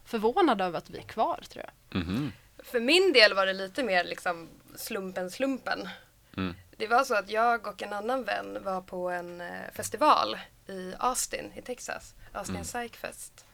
förvånade 0.05 0.63
över 0.63 0.77
att 0.77 0.89
vi 0.89 0.97
är 0.97 1.03
kvar 1.03 1.39
tror 1.49 1.65
jag. 1.65 2.01
Mhm. 2.01 2.31
För 2.63 2.79
min 2.79 3.13
del 3.13 3.33
var 3.33 3.45
det 3.45 3.53
lite 3.53 3.83
mer 3.83 4.03
liksom 4.03 4.49
slumpen 4.77 5.31
slumpen. 5.31 5.89
Mm. 6.37 6.55
Det 6.77 6.87
var 6.87 7.03
så 7.03 7.15
att 7.15 7.29
jag 7.29 7.67
och 7.67 7.81
en 7.83 7.93
annan 7.93 8.23
vän 8.23 8.57
var 8.63 8.81
på 8.81 9.09
en 9.09 9.41
eh, 9.41 9.71
festival 9.73 10.37
i 10.67 10.93
Austin 10.99 11.51
i 11.55 11.61
Texas, 11.61 12.13
Austin 12.33 12.55
Mm. 12.55 12.65
Psych 12.65 12.95
Fest. 12.95 13.45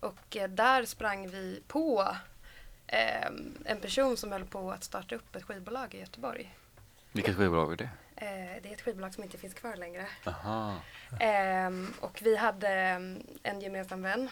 Och 0.00 0.36
eh, 0.36 0.48
där 0.50 0.84
sprang 0.84 1.28
vi 1.28 1.62
på 1.68 2.16
eh, 2.86 3.26
en 3.64 3.80
person 3.80 4.16
som 4.16 4.32
höll 4.32 4.44
på 4.44 4.70
att 4.72 4.84
starta 4.84 5.14
upp 5.14 5.36
ett 5.36 5.42
skivbolag 5.42 5.94
i 5.94 6.00
Göteborg. 6.00 6.54
Vilket 7.12 7.36
skivbolag 7.36 7.72
är 7.72 7.76
det? 7.76 7.90
Eh, 8.16 8.62
det 8.62 8.68
är 8.68 8.72
ett 8.72 8.80
skivbolag 8.82 9.14
som 9.14 9.24
inte 9.24 9.38
finns 9.38 9.54
kvar 9.54 9.76
längre. 9.76 10.06
Aha. 10.26 10.74
Ehm, 11.20 11.94
och 12.00 12.18
vi 12.22 12.36
hade 12.36 12.68
em, 12.68 13.22
en 13.42 13.60
gemensam 13.60 14.02
vän. 14.02 14.30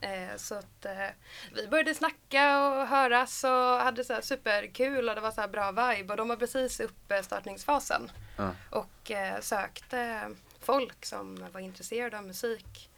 Eh, 0.00 0.36
så 0.36 0.54
att 0.54 0.84
eh, 0.84 1.08
vi 1.52 1.68
började 1.68 1.94
snacka 1.94 2.68
och 2.68 2.86
höras 2.86 3.44
och 3.44 3.50
hade 3.50 4.04
så 4.04 4.22
superkul 4.22 5.08
och 5.08 5.14
det 5.14 5.20
var 5.20 5.30
så 5.30 5.48
bra 5.48 5.70
vibe. 5.70 6.12
Och 6.12 6.16
de 6.16 6.28
var 6.28 6.36
precis 6.36 6.80
i 6.80 6.84
uppstartningsfasen. 6.84 8.10
Ja. 8.36 8.50
Och 8.70 9.10
eh, 9.10 9.40
sökte 9.40 10.30
folk 10.60 11.06
som 11.06 11.46
var 11.52 11.60
intresserade 11.60 12.18
av 12.18 12.26
musik 12.26 12.90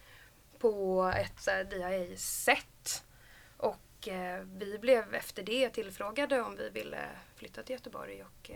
på 0.58 1.04
ett 1.16 1.40
så 1.40 1.50
DIA-sätt. 1.70 3.04
Och 3.56 4.08
vi 4.42 4.78
blev 4.80 5.14
efter 5.14 5.42
det 5.42 5.70
tillfrågade 5.70 6.42
om 6.42 6.56
vi 6.56 6.70
ville 6.70 7.08
flytta 7.36 7.62
till 7.62 7.74
Göteborg 7.74 8.22
och 8.22 8.50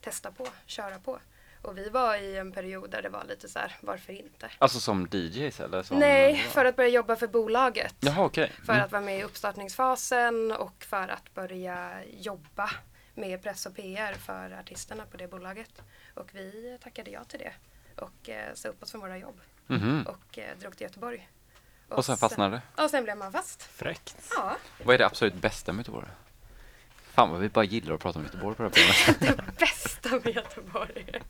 testa 0.00 0.32
på, 0.32 0.46
köra 0.66 0.98
på. 0.98 1.18
Och 1.62 1.78
vi 1.78 1.88
var 1.88 2.16
i 2.16 2.36
en 2.36 2.52
period 2.52 2.90
där 2.90 3.02
det 3.02 3.08
var 3.08 3.24
lite 3.24 3.48
så 3.48 3.58
här, 3.58 3.76
varför 3.80 4.12
inte? 4.12 4.50
Alltså 4.58 4.80
som 4.80 5.08
DJs 5.12 5.60
eller? 5.60 5.82
Som, 5.82 5.98
Nej, 5.98 6.36
för 6.36 6.64
att 6.64 6.76
börja 6.76 6.88
jobba 6.88 7.16
för 7.16 7.26
bolaget. 7.26 7.94
Jaha, 8.00 8.24
okej. 8.24 8.52
För 8.66 8.72
Mm. 8.72 8.84
att 8.84 8.92
vara 8.92 9.02
med 9.02 9.18
i 9.18 9.22
uppstartningsfasen 9.22 10.52
och 10.52 10.84
för 10.84 11.08
att 11.08 11.34
börja 11.34 12.04
jobba 12.18 12.70
med 13.14 13.42
press 13.42 13.66
och 13.66 13.76
PR 13.76 14.12
för 14.14 14.50
artisterna 14.60 15.04
på 15.10 15.16
det 15.16 15.28
bolaget. 15.28 15.82
Och 16.14 16.28
vi 16.32 16.78
tackade 16.82 17.10
ja 17.10 17.24
till 17.24 17.38
det 17.38 17.52
och 18.02 18.28
eh, 18.28 18.54
sa 18.54 18.68
upp 18.68 18.82
oss 18.82 18.90
från 18.90 19.00
våra 19.00 19.18
jobb 19.18 19.40
Mhm. 19.66 20.06
och 20.06 20.38
eh, 20.38 20.58
drog 20.60 20.76
till 20.76 20.84
Göteborg. 20.84 21.28
Och 21.88 22.04
sen 22.04 22.16
fastnade 22.16 22.60
det. 22.76 22.82
Och 22.82 22.90
sen 22.90 23.04
blev 23.04 23.16
man 23.16 23.32
fast. 23.32 23.62
Fräckt. 23.62 24.32
Ja, 24.36 24.56
Vad 24.84 24.94
är 24.94 24.98
det 24.98 25.06
absolut 25.06 25.34
bästa 25.34 25.72
med 25.72 25.80
Göteborg? 25.80 26.06
Fan 27.12 27.30
vad 27.30 27.40
vi 27.40 27.48
bara 27.48 27.64
gillar 27.64 27.94
att 27.94 28.00
prata 28.00 28.18
om 28.18 28.24
Göteborg 28.24 28.56
på 28.56 28.62
det 28.62 28.68
här 28.68 29.12
programmet. 29.14 29.36
det 29.46 29.58
bästa 29.58 30.08
med 30.10 30.34
Göteborg. 30.34 31.22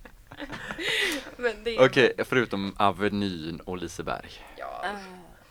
Okej, 1.78 2.12
förutom 2.28 2.74
Avenyn 2.78 3.60
och 3.60 3.78
Liseberg. 3.78 4.30
Ja, 4.56 4.84
Eh, 4.84 4.90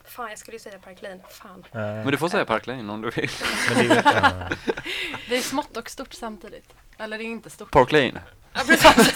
Fan, 0.05 0.29
jag 0.29 0.39
skulle 0.39 0.55
ju 0.55 0.59
säga 0.59 0.79
Park 0.79 1.01
Lane. 1.01 1.19
Fan. 1.29 1.63
Eh, 1.71 1.79
Men 1.79 2.07
du 2.07 2.17
får 2.17 2.29
säga 2.29 2.45
Park 2.45 2.67
Lane 2.67 2.93
om 2.93 3.01
du 3.01 3.09
vill. 3.09 3.29
men 3.75 3.87
det 3.87 3.95
är, 3.95 4.01
ja. 4.05 4.49
Det 5.29 5.37
är 5.37 5.41
smått 5.41 5.77
och 5.77 5.89
stort 5.89 6.13
samtidigt. 6.13 6.73
Eller 6.97 7.17
det 7.17 7.23
är 7.23 7.25
inte 7.25 7.49
stort. 7.49 7.71
Park 7.71 7.91
Lane. 7.91 8.21
Ja, 8.53 8.61
precis. 8.67 9.13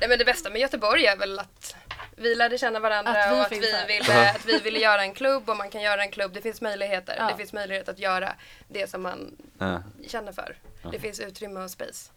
Nej, 0.00 0.08
men 0.08 0.18
det 0.18 0.24
bästa 0.24 0.50
med 0.50 0.60
Göteborg 0.60 1.06
är 1.06 1.16
väl 1.16 1.38
att 1.38 1.76
vi 2.16 2.34
lärde 2.34 2.58
känna 2.58 2.80
varandra 2.80 3.12
Att 3.24 3.32
vi 3.32 3.36
och 3.36 3.42
att 3.44 3.52
vi, 3.52 3.72
här. 3.72 3.86
ville, 3.86 4.30
att 4.30 4.46
vi 4.46 4.58
ville 4.58 4.78
göra 4.78 5.02
en 5.02 5.14
klubb 5.14 5.50
och 5.50 5.56
man 5.56 5.70
kan 5.70 5.82
göra 5.82 6.02
en 6.02 6.10
klubb. 6.10 6.32
Det 6.34 6.40
finns 6.40 6.60
möjligheter. 6.60 7.14
Ja. 7.18 7.26
Det 7.30 7.36
finns 7.36 7.52
möjlighet 7.52 7.88
att 7.88 7.98
göra 7.98 8.32
det 8.68 8.90
som 8.90 9.02
man 9.02 9.36
Ja. 9.58 9.82
känner 10.08 10.32
för. 10.32 10.56
Det 10.92 10.98
finns 10.98 11.20
utrymme 11.20 11.60
och 11.60 11.70
space. 11.70 12.10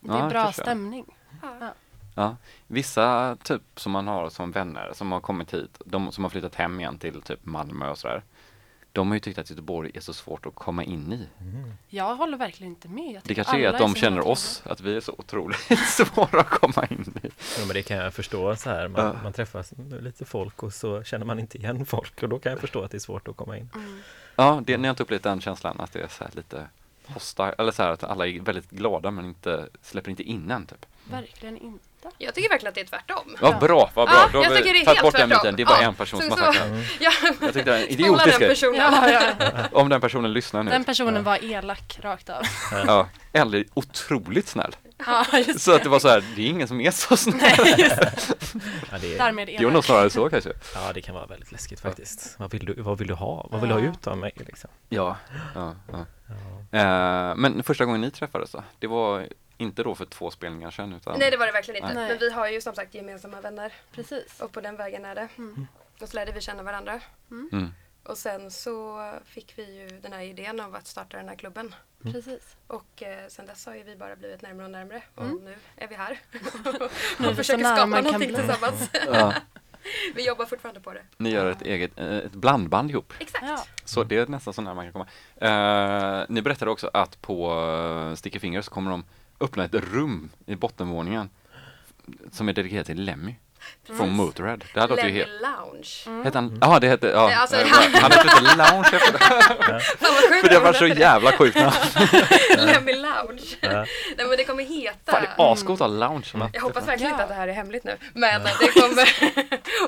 Det 0.00 0.12
är 0.12 0.18
Ja, 0.18 0.28
bra 0.28 0.52
stämning. 0.52 1.04
Ja. 1.42 1.72
Ja. 2.14 2.36
Vissa 2.66 3.36
typ 3.42 3.62
som 3.76 3.92
man 3.92 4.06
har 4.08 4.30
som 4.30 4.52
vänner 4.52 4.90
som 4.94 5.12
har 5.12 5.20
kommit 5.20 5.54
hit, 5.54 5.80
de 5.84 6.12
som 6.12 6.24
har 6.24 6.28
flyttat 6.30 6.54
hem 6.54 6.80
igen 6.80 6.98
till 6.98 7.22
typ 7.22 7.44
Malmö 7.44 7.90
och 7.90 7.98
sådär. 7.98 8.22
De 8.92 9.08
har 9.08 9.14
ju 9.14 9.20
tyckt 9.20 9.38
att 9.38 9.50
Göteborg 9.50 9.90
är 9.94 10.00
så 10.00 10.12
svårt 10.12 10.46
att 10.46 10.54
komma 10.54 10.84
in 10.84 11.12
i. 11.12 11.28
Jag 11.88 12.16
håller 12.16 12.36
verkligen 12.38 12.72
inte 12.72 12.88
med. 12.88 13.14
Jag 13.14 13.22
Det 13.24 13.34
kanske 13.34 13.56
är 13.64 13.68
att 13.68 13.78
de 13.78 13.94
känner 13.94 14.26
oss, 14.28 14.62
att 14.66 14.80
vi 14.80 14.96
är 14.96 15.00
så 15.00 15.14
otroligt 15.18 15.78
svåra 15.88 16.40
att 16.40 16.48
komma 16.50 16.86
in 16.90 17.18
i. 17.22 17.26
Ja, 17.58 17.66
men 17.66 17.68
det 17.74 17.82
kan 17.82 17.96
jag 17.96 18.14
förstå 18.14 18.56
så 18.56 18.70
här. 18.70 18.88
Man, 18.88 19.04
Ja. 19.06 19.14
man 19.22 19.32
träffar 19.32 19.64
lite 20.00 20.24
folk 20.24 20.62
och 20.62 20.72
så 20.74 21.02
känner 21.02 21.26
man 21.26 21.38
inte 21.38 21.58
igen 21.58 21.86
folk 21.86 22.22
och 22.22 22.28
då 22.28 22.38
kan 22.38 22.52
jag 22.52 22.60
förstå 22.60 22.82
att 22.82 22.90
det 22.90 22.96
är 22.96 22.98
svårt 22.98 23.28
att 23.28 23.36
komma 23.36 23.58
in. 23.58 23.70
Mm. 23.74 24.00
Ja, 24.36 24.62
det, 24.66 24.76
ni 24.78 24.88
har 24.88 24.90
inte 24.92 25.02
upplevt 25.02 25.22
den 25.22 25.40
känslan 25.40 25.80
att 25.80 25.92
det 25.92 26.00
är 26.02 26.08
så 26.08 26.24
här 26.24 26.30
lite 26.36 26.66
hostile, 27.14 27.54
eller 27.58 27.72
så 27.72 27.82
här 27.82 27.90
att 27.90 28.04
alla 28.04 28.26
är 28.26 28.40
väldigt 28.40 28.70
glada 28.70 29.10
men 29.10 29.24
inte, 29.24 29.68
släpper 29.82 30.10
inte 30.10 30.22
in 30.22 30.50
en 30.50 30.66
typ. 30.66 30.86
Verkligen 31.10 31.56
inte. 31.56 31.84
Jag 32.18 32.34
tycker 32.34 32.48
verkligen 32.48 32.68
att 32.68 32.74
det 32.74 32.80
är 32.80 32.84
tvärtom. 32.84 33.36
Ja, 33.40 33.58
bra, 33.60 33.90
vad 33.94 34.08
bra. 34.08 34.16
Ja, 34.18 34.28
Då 34.32 34.42
jag 34.44 34.56
tycker 34.56 34.72
det 34.72 34.80
är 34.80 34.86
helt 34.86 35.02
bort 35.02 35.12
den 35.16 35.28
tvärtom. 35.28 35.42
biten. 35.42 35.56
Det 35.56 35.62
är 35.62 35.66
bara 35.66 35.82
Ja, 35.82 35.88
en 35.88 35.94
person 35.94 36.20
så- 36.20 36.28
som 36.30 36.44
har 36.44 36.52
sagt 36.52 36.64
det. 36.64 37.04
Ja, 37.04 37.10
Jag 37.22 37.38
tyckte 37.40 37.62
det 37.62 37.70
var 37.70 37.78
en 37.78 37.88
idiotisk 37.88 38.26
den 38.30 38.38
grej. 38.38 38.48
personen. 38.48 38.76
Ja, 38.76 39.10
ja. 39.10 39.48
Om 39.72 39.88
den 39.88 40.00
personen 40.00 40.32
lyssnar 40.32 40.62
nu. 40.62 40.70
Den 40.70 40.84
personen 40.84 41.24
var 41.24 41.44
elak 41.44 41.98
rakt 42.02 42.30
av. 42.30 42.42
Ja, 42.86 43.08
eller 43.32 43.64
otroligt 43.74 44.48
snäll. 44.48 44.76
Ja, 45.06 45.26
just 45.38 45.60
Så 45.60 45.74
att 45.74 45.82
det 45.82 45.88
var 45.88 45.98
så 45.98 46.08
här, 46.08 46.24
det 46.36 46.42
är 46.42 46.46
ingen 46.46 46.68
som 46.68 46.80
är 46.80 46.90
så 46.90 47.16
snäll. 47.16 47.40
Ja, 48.90 48.98
det, 49.00 49.18
är, 49.18 49.46
Det 49.46 49.56
är 49.56 49.70
nog 49.70 49.84
snarare 49.84 50.10
så 50.10 50.30
kanske. 50.30 50.52
ja, 50.74 50.92
det 50.94 51.00
kan 51.00 51.14
vara 51.14 51.26
väldigt 51.26 51.52
läskigt 51.52 51.80
faktiskt. 51.80 52.34
Vad 52.38 52.50
vill 52.50 52.64
du, 52.64 52.82
vad 52.82 52.98
vill 52.98 53.08
du 53.08 53.14
ha? 53.14 53.48
Vad 53.50 53.60
vill 53.60 53.68
du 53.70 53.74
ha 53.74 53.82
ut 53.82 54.06
av 54.06 54.18
mig? 54.18 54.32
Liksom? 54.36 54.70
Ja. 54.88 55.16
ja, 55.54 55.74
ja. 55.92 56.06
Ja. 56.72 56.78
Eh, 56.78 57.36
men 57.36 57.62
första 57.62 57.84
gången 57.84 58.00
ni 58.00 58.10
träffades 58.10 58.50
då? 58.50 58.62
Det 58.78 58.86
var 58.86 59.28
inte 59.56 59.82
då 59.82 59.94
för 59.94 60.04
två 60.04 60.30
spelningar 60.30 60.70
sedan 60.70 60.92
utan? 60.92 61.18
Nej, 61.18 61.30
det 61.30 61.36
var 61.36 61.46
det 61.46 61.52
verkligen 61.52 61.82
inte. 61.82 61.94
Nej. 61.94 62.08
Men 62.08 62.18
vi 62.18 62.30
har 62.30 62.48
ju 62.48 62.60
som 62.60 62.74
sagt 62.74 62.94
gemensamma 62.94 63.40
vänner 63.40 63.72
Precis. 63.94 64.40
och 64.40 64.52
på 64.52 64.60
den 64.60 64.76
vägen 64.76 65.04
är 65.04 65.14
det. 65.14 65.28
Mm. 65.38 65.66
Och 66.00 66.08
så 66.08 66.16
lärde 66.16 66.32
vi 66.32 66.40
känna 66.40 66.62
varandra. 66.62 67.00
Mm. 67.30 67.72
Och 68.02 68.18
sen 68.18 68.50
så 68.50 69.04
fick 69.24 69.58
vi 69.58 69.80
ju 69.80 70.00
den 70.00 70.12
här 70.12 70.22
idén 70.22 70.60
om 70.60 70.74
att 70.74 70.86
starta 70.86 71.16
den 71.16 71.28
här 71.28 71.36
klubben. 71.36 71.74
Precis. 72.02 72.56
Och 72.66 73.02
eh, 73.02 73.28
sen 73.28 73.46
dess 73.46 73.66
har 73.66 73.74
ju 73.74 73.82
vi 73.82 73.96
bara 73.96 74.16
blivit 74.16 74.42
närmare 74.42 74.64
och 74.64 74.70
närmare. 74.70 75.02
Och 75.14 75.24
Mm. 75.24 75.44
nu 75.44 75.54
är 75.76 75.88
vi 75.88 75.94
här. 75.94 76.20
Och 77.30 77.36
försöker 77.36 77.64
skapa 77.64 77.86
någonting 78.00 78.34
tillsammans. 78.34 78.90
Ja, 79.06 79.34
vi 80.14 80.26
jobbar 80.26 80.46
fortfarande 80.46 80.80
på 80.80 80.92
det. 80.92 81.02
ni 81.16 81.30
gör 81.30 81.50
ett 81.50 81.62
eget, 81.62 81.98
eh, 81.98 82.16
ett 82.16 82.32
blandband 82.32 82.90
ihop. 82.90 83.12
Exakt. 83.18 83.44
Ja. 83.46 83.64
Så 83.84 84.04
det 84.04 84.16
är 84.16 84.26
nästan 84.26 84.54
så 84.54 84.62
nära 84.62 84.74
man 84.74 84.92
kan 84.92 84.92
komma. 84.92 85.06
Eh, 85.36 86.26
ni 86.28 86.42
berättade 86.42 86.70
också 86.70 86.90
att 86.94 87.22
på 87.22 87.54
uh, 87.54 88.14
Sticky 88.14 88.38
Fingers 88.38 88.64
så 88.64 88.70
kommer 88.70 88.90
de 88.90 89.04
öppna 89.40 89.64
ett 89.64 89.74
rum 89.74 90.30
i 90.46 90.54
bottenvåningen 90.56 91.30
som 92.32 92.48
är 92.48 92.52
dedikerat 92.52 92.86
till 92.86 93.04
Lemmy 93.04 93.34
från 93.96 94.10
Motörhead. 94.10 94.58
Det 94.74 94.86
låter 94.86 95.04
ju 95.06 95.12
helt... 95.12 95.30
Lounge. 95.42 96.24
Hette 96.24 96.38
han? 96.38 96.58
Ja, 96.60 96.78
det 96.80 96.88
hette... 96.88 97.06
Ja, 97.08 97.36
alltså, 97.36 97.56
han- 97.56 97.92
hette 97.92 98.20
inte 98.20 98.56
Lounge 98.56 98.88
efter 98.92 99.12
det. 99.12 99.80
För 100.42 100.48
det 100.48 100.58
var 100.60 100.72
så 100.72 100.86
jävla 100.86 101.32
sjukt 101.32 101.56
namn. 101.56 101.72
det. 101.94 102.56
Lemmy 102.66 102.92
Lounge. 102.92 103.42
Ja. 103.60 103.68
Nej 103.70 103.86
men 104.16 104.30
det 104.36 104.44
kommer 104.44 104.64
heta 104.64 105.12
Fan, 105.12 105.22
det 105.22 105.42
är 105.42 105.52
ascoolt 105.52 105.80
att 105.80 105.90
ha 105.90 105.96
Lounge. 106.08 106.30
va? 106.34 106.50
Jag 106.52 106.60
hoppas 106.60 106.88
verkligen 106.88 107.08
Ja. 107.10 107.14
inte 107.14 107.22
att 107.22 107.28
det 107.28 107.34
här 107.34 107.48
är 107.48 107.52
hemligt 107.52 107.84
nu. 107.84 107.96
Men 108.14 108.42
det 108.42 108.80
kommer, 108.80 109.08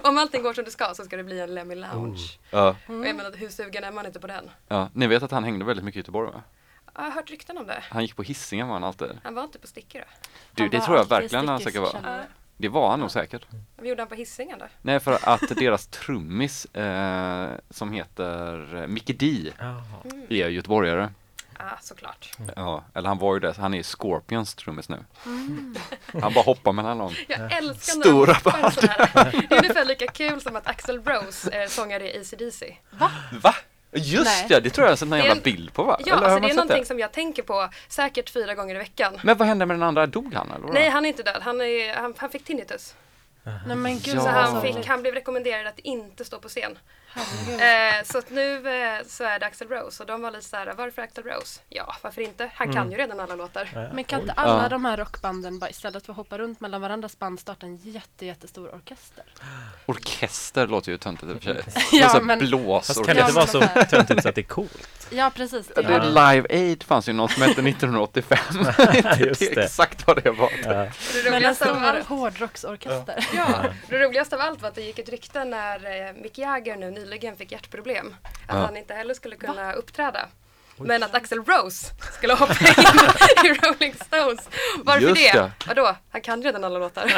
om 0.09 0.19
allting 0.19 0.43
går 0.43 0.53
som 0.55 0.65
det 0.65 0.71
ska 0.71 0.95
så 0.95 1.05
ska 1.05 1.17
det 1.17 1.25
bli 1.25 1.41
en 1.41 1.55
Lemmy 1.55 1.75
Lounge. 1.75 2.39
Ja, 2.51 2.69
Och 2.69 2.77
jag 3.07 3.17
menar 3.17 3.33
hur 3.37 3.49
sugen 3.49 3.85
är 3.85 3.93
man 3.93 4.07
inte 4.07 4.21
på 4.21 4.27
den? 4.27 4.51
ja. 4.69 4.89
Ni 4.95 5.07
vet 5.07 5.23
att 5.23 5.31
han 5.31 5.45
hängde 5.45 5.65
väldigt 5.65 5.85
mycket 5.85 5.97
i 5.97 6.01
Göteborg 6.01 6.31
va? 6.33 6.43
Jag 6.95 7.03
har 7.03 7.11
hört 7.11 7.31
rykten 7.31 7.59
om 7.59 7.67
det. 7.67 7.83
Han 7.91 8.03
gick 8.03 8.17
på 8.17 8.23
Hisingen 8.23 8.67
var 8.69 8.75
han 8.75 8.85
alltid. 8.85 9.09
Han 9.25 9.35
var 9.35 9.43
inte 9.43 9.59
på 9.59 9.67
Sticky 9.67 9.99
då? 9.99 10.05
Du, 10.55 10.63
Han 10.63 10.71
det 10.71 10.81
tror 10.81 10.97
jag 10.97 11.05
verkligen 11.09 11.49
han 11.49 11.61
säkert 11.61 11.81
var. 11.81 12.25
Det 12.57 12.69
var 12.69 12.91
han 12.91 13.01
nog 13.01 13.11
säkert. 13.11 13.47
Vad 13.77 13.87
gjorde 13.87 14.03
han 14.03 14.09
på 14.09 14.15
Hisingen 14.15 14.59
då? 14.59 14.67
Nej, 14.83 15.01
för 15.01 15.19
att 15.23 15.49
deras 15.57 15.87
trummis 15.87 16.65
eh, 16.65 17.51
som 17.71 17.93
heter 17.93 18.75
eh, 18.83 18.87
Mickey 18.87 19.13
D 19.13 19.53
Jaha. 19.59 19.83
är 20.29 20.49
göteborgare. 20.49 21.11
Ah, 21.57 21.77
såklart. 21.81 22.31
Ja, 22.57 22.85
eller 22.95 23.09
han 23.09 23.19
var 23.19 23.35
ju 23.35 23.41
det. 23.41 23.57
Han 23.57 23.75
är 23.75 23.83
Scorpions 23.83 24.55
trummis 24.55 24.89
nu. 24.89 25.05
Han 26.23 26.33
bara 26.35 26.45
hoppar 26.45 26.73
mellan 26.73 26.99
dem. 26.99 27.15
Jag 27.29 27.53
älskar 27.53 28.01
Stora 28.01 28.35
sådär. 28.71 29.11
Det 29.49 29.55
är 29.55 29.59
ungefär 29.59 29.85
lika 29.85 30.07
kul 30.07 30.41
som 30.41 30.57
att 30.57 30.67
Axl 30.67 30.99
Rose 30.99 31.51
är 31.53 31.67
sångare 31.67 32.13
i 32.17 32.21
AC/DC. 32.21 32.77
Va? 33.43 33.55
Just 33.95 34.25
Nej. 34.25 34.47
det, 34.49 34.61
det 34.61 34.71
tror 34.71 34.85
jag 34.87 34.91
jag 34.93 34.99
sett 34.99 35.09
någon 35.09 35.19
Det 35.19 35.25
jävla 35.25 35.37
en- 35.37 35.43
bild 35.43 35.73
på 35.73 35.83
va? 35.83 35.97
Ja, 36.05 36.17
eller 36.17 36.27
alltså 36.27 36.41
det 36.41 36.53
är 36.53 36.57
någonting 36.57 36.85
som 36.85 36.99
jag 36.99 37.13
tänker 37.13 37.43
på 37.43 37.69
säkert 37.89 38.31
fyra 38.31 38.55
gånger 38.55 38.75
i 38.75 38.79
veckan. 38.79 39.19
Men 39.23 39.37
vad 39.37 39.49
hände 39.49 39.67
med 39.67 39.77
den 39.77 39.83
andra? 39.83 40.07
Dog 40.07 40.35
han 40.35 40.51
eller? 40.53 40.73
Nej, 40.73 40.89
han 40.89 41.05
är 41.05 41.09
inte 41.09 41.23
död. 41.23 41.43
Han, 41.43 41.61
är, 41.61 41.95
han, 41.95 42.15
han 42.17 42.31
fick 42.31 42.45
tinnitus. 42.45 42.95
Nej 43.67 43.77
men 43.77 43.99
gud. 43.99 44.15
Ja. 44.17 44.21
Så 44.21 44.29
han, 44.29 44.63
fick, 44.63 44.87
han 44.87 45.03
blev 45.03 45.15
rekommenderad 45.15 45.67
att 45.67 45.79
inte 45.79 46.25
stå 46.25 46.39
på 46.39 46.49
scen. 46.49 46.79
Eh, 47.17 48.05
så 48.05 48.19
att 48.19 48.31
nu 48.31 48.55
eh, 48.57 48.99
så 49.07 49.25
är 49.25 49.39
det 49.39 49.47
Axl 49.47 49.65
Rose 49.69 50.03
och 50.03 50.07
de 50.07 50.23
var 50.23 50.31
lite 50.31 50.45
såhär, 50.49 50.73
varför 50.77 51.03
Axl 51.03 51.21
Rose? 51.21 51.61
Ja, 51.69 51.97
varför 52.03 52.23
inte? 52.23 52.51
Han 52.55 52.73
kan 52.73 52.91
ju 52.91 52.97
redan 52.97 53.21
alla 53.21 53.35
låtar. 53.35 53.71
Ja, 53.75 53.89
Men 53.95 54.05
kan 54.05 54.19
oj. 54.19 54.23
inte 54.23 54.33
alla 54.33 54.63
Ja. 54.63 54.69
de 54.69 54.85
här 54.85 54.97
rockbanden 54.97 55.59
bara 55.59 55.71
istället 55.71 56.07
för 56.07 56.13
att 56.13 56.17
hoppa 56.17 56.39
runt 56.39 56.61
mellan 56.61 56.81
varandras 56.81 57.19
band 57.19 57.41
starta 57.41 57.67
en 57.67 57.77
jätte, 57.77 58.27
jättestor 58.27 58.75
orkester? 58.75 59.25
Orkester 59.87 60.67
låter 60.67 60.93
ju 60.93 60.99
töntigt 60.99 61.33
i 61.33 61.35
och 61.39 61.43
för 61.43 61.71
sig. 61.71 61.83
Ja, 62.01 62.21
men- 62.23 62.39
blås 62.39 62.87
Fast 62.87 63.07
kan 63.07 63.15
det 63.17 63.21
inte 63.21 63.33
vara 63.33 63.47
så 63.47 63.61
töntigt 63.91 64.23
så 64.23 64.29
att 64.29 64.35
det 64.35 64.41
är 64.41 64.43
coolt? 64.43 64.89
Ja 65.11 65.31
precis. 65.35 65.67
Det 65.67 65.83
Det 65.83 66.05
Live 66.09 66.47
Aid 66.51 66.83
fanns 66.83 67.09
ju 67.09 67.13
något 67.13 67.31
som 67.33 67.43
hette 67.43 67.61
1985. 67.61 68.39
Just 69.19 69.41
det 69.41 69.51
är 69.51 69.55
det. 69.55 69.65
exakt 69.65 70.07
vad 70.07 70.23
det 70.25 70.31
var. 70.31 70.51
Ja. 70.65 70.69
Det 71.25 71.31
Men 71.31 71.45
en 71.45 71.55
stor 71.55 71.85
allt, 71.85 72.07
hårdrocksorkester. 72.07 73.29
ja, 73.37 73.65
det 73.89 73.99
roligaste 74.05 74.37
av 74.37 74.41
allt 74.43 74.63
var 74.63 74.69
att 74.69 74.75
det 74.75 74.83
gick 74.83 74.99
ett 74.99 75.09
rykte 75.09 75.45
när 75.45 76.07
eh, 76.09 76.13
Mick 76.23 76.39
Jagger 76.39 76.77
nu 76.77 76.91
nyligen 77.05 77.37
fick 77.37 77.53
hjärtproblem. 77.53 78.15
Att 78.23 78.31
Ja. 78.49 78.55
han 78.55 78.77
inte 78.77 78.95
heller 78.95 79.15
skulle 79.15 79.37
kunna 79.37 79.73
uppträda. 79.73 80.29
Men 80.77 81.03
att 81.03 81.15
Axl 81.15 81.35
Rose 81.39 81.93
skulle 82.13 82.35
hoppa 82.35 82.53
in 82.53 82.75
i 83.45 83.49
Rolling 83.55 83.95
Stones. 83.95 84.49
Varför 84.85 85.01
Just 85.09 85.33
det? 85.33 85.39
det. 85.39 85.53
Vadå? 85.67 85.97
Han 86.11 86.21
kan 86.21 86.43
redan 86.43 86.65
alla 86.65 86.79
låtar. 86.79 87.13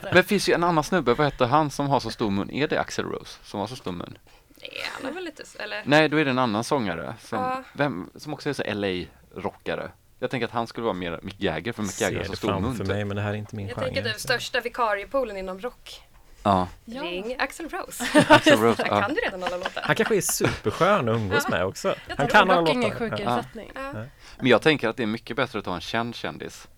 Men 0.04 0.14
det 0.14 0.22
finns 0.22 0.48
ju 0.48 0.52
en 0.52 0.64
annan 0.64 0.84
snubbe, 0.84 1.14
vad 1.14 1.26
heter 1.26 1.46
han 1.46 1.70
som 1.70 1.88
har 1.88 2.00
så 2.00 2.10
stor 2.10 2.30
mun? 2.30 2.50
Är 2.50 2.68
det 2.68 2.80
Axel 2.80 3.04
Rose 3.04 3.38
som 3.44 3.60
har 3.60 3.66
så 3.66 3.76
stor 3.76 3.92
mun? 3.92 4.18
Nej, 4.60 4.82
han 4.92 5.10
är 5.10 5.14
väl 5.14 5.24
lite, 5.24 5.42
eller? 5.58 5.82
Nej, 5.84 6.08
då 6.08 6.16
är 6.16 6.24
det 6.24 6.30
en 6.30 6.38
annan 6.38 6.64
sångare 6.64 7.14
som, 7.20 7.38
Ja. 7.38 7.62
vem, 7.72 8.10
som 8.16 8.32
också 8.34 8.48
är 8.48 8.52
så 8.52 8.62
LA-rockare. 8.62 9.90
Jag 10.18 10.30
tänker 10.30 10.46
att 10.46 10.52
han 10.52 10.66
skulle 10.66 10.84
vara 10.84 10.94
mer 10.94 11.20
Mick 11.22 11.40
Jagger, 11.40 11.72
för 11.72 11.82
Mick 11.82 12.00
Jagger 12.00 12.14
Ser 12.14 12.18
har 12.18 12.24
så 12.24 12.30
det 12.30 12.36
stor 12.36 12.52
mun. 12.52 12.62
framför 12.62 12.84
typ. 12.84 12.92
mig 12.92 13.04
men 13.04 13.16
det 13.16 13.22
här 13.22 13.30
är 13.30 13.34
inte 13.34 13.56
min 13.56 13.66
Jag 13.68 13.74
genre. 13.76 13.84
tänker 13.86 14.02
typ 14.02 14.20
största 14.20 14.60
vikariepoolen 14.60 15.36
inom 15.36 15.60
rock. 15.60 16.02
Ja, 16.46 16.68
Ja. 16.84 17.02
Ring 17.02 17.36
Axl 17.38 17.62
Rose. 17.68 18.04
Axel 18.28 18.58
Rose. 18.60 18.82
Han 18.88 18.98
Ja. 18.98 19.06
kan 19.06 19.14
ju 19.14 19.20
redan 19.20 19.44
alla 19.44 19.56
låtar. 19.56 19.82
Han 19.82 19.96
kanske 19.96 20.16
är 20.16 20.20
superskön 20.20 21.08
att 21.08 21.14
umgås 21.16 21.48
med 21.48 21.64
också. 21.64 21.94
Han 22.16 22.28
kan 22.28 22.50
alla 22.50 22.60
låtar. 22.60 22.90
sjukersättning. 22.90 23.70
Ja. 23.74 23.92
Men 24.38 24.46
jag 24.46 24.62
tänker 24.62 24.88
att 24.88 24.96
det 24.96 25.02
är 25.02 25.06
mycket 25.06 25.36
bättre 25.36 25.58
att 25.58 25.66
ha 25.66 25.74
en 25.74 25.80
känd 25.80 26.14
kändis. 26.14 26.68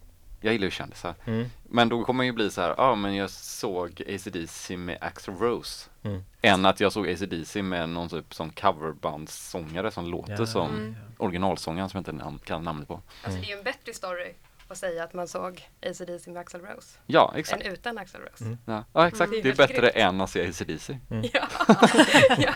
Jag 0.40 0.52
gillar 0.52 0.64
ju 0.64 0.70
kändisar. 0.70 1.14
Mm. 1.24 1.46
Men 1.62 1.88
då 1.88 2.04
kommer 2.04 2.16
man 2.16 2.26
ju 2.26 2.32
bli 2.32 2.50
så 2.50 2.60
här, 2.60 2.74
ja 2.78 2.94
men 2.94 3.14
jag 3.14 3.30
såg 3.30 4.02
ACDC 4.08 4.76
med 4.76 4.98
Axl 5.00 5.30
Rose. 5.30 5.88
Mm. 6.02 6.24
Än 6.42 6.66
att 6.66 6.80
jag 6.80 6.92
såg 6.92 7.08
ACDC 7.08 7.62
med 7.62 7.88
någon 7.88 8.08
typ 8.08 8.34
som 8.34 8.50
coverbandssångare 8.50 9.90
som 9.90 10.06
låter 10.06 10.36
Ja. 10.38 10.46
som 10.46 10.68
Mm. 10.70 10.96
originalsångaren 11.18 11.88
som 11.88 11.98
jag 11.98 12.00
inte 12.14 12.24
nam- 12.24 12.38
kan 12.44 12.64
namnet 12.64 12.88
på. 12.88 13.00
Alltså 13.24 13.40
det 13.40 13.46
är 13.46 13.50
ju 13.50 13.58
en 13.58 13.64
bättre 13.64 13.94
story 13.94 14.32
att 14.72 14.78
säga 14.78 15.04
att 15.04 15.14
man 15.14 15.28
såg 15.28 15.68
AC/DC 15.86 16.30
med 16.30 16.40
Axl 16.40 16.56
Rose 16.56 16.98
Ja, 17.06 17.32
exakt. 17.36 17.62
än 17.66 17.72
utan 17.72 17.98
Axl 17.98 18.16
Rose. 18.16 18.44
Mm. 18.44 18.58
Ja, 18.64 18.84
ja 18.92 19.08
exakt. 19.08 19.30
Mm. 19.32 19.42
Det 19.42 19.48
är 19.48 19.54
bättre 19.54 19.88
än 19.88 20.20
att 20.20 20.30
se 20.30 20.48
ACDC. 20.48 20.98
Ja. 21.08 21.18
ja. 22.38 22.52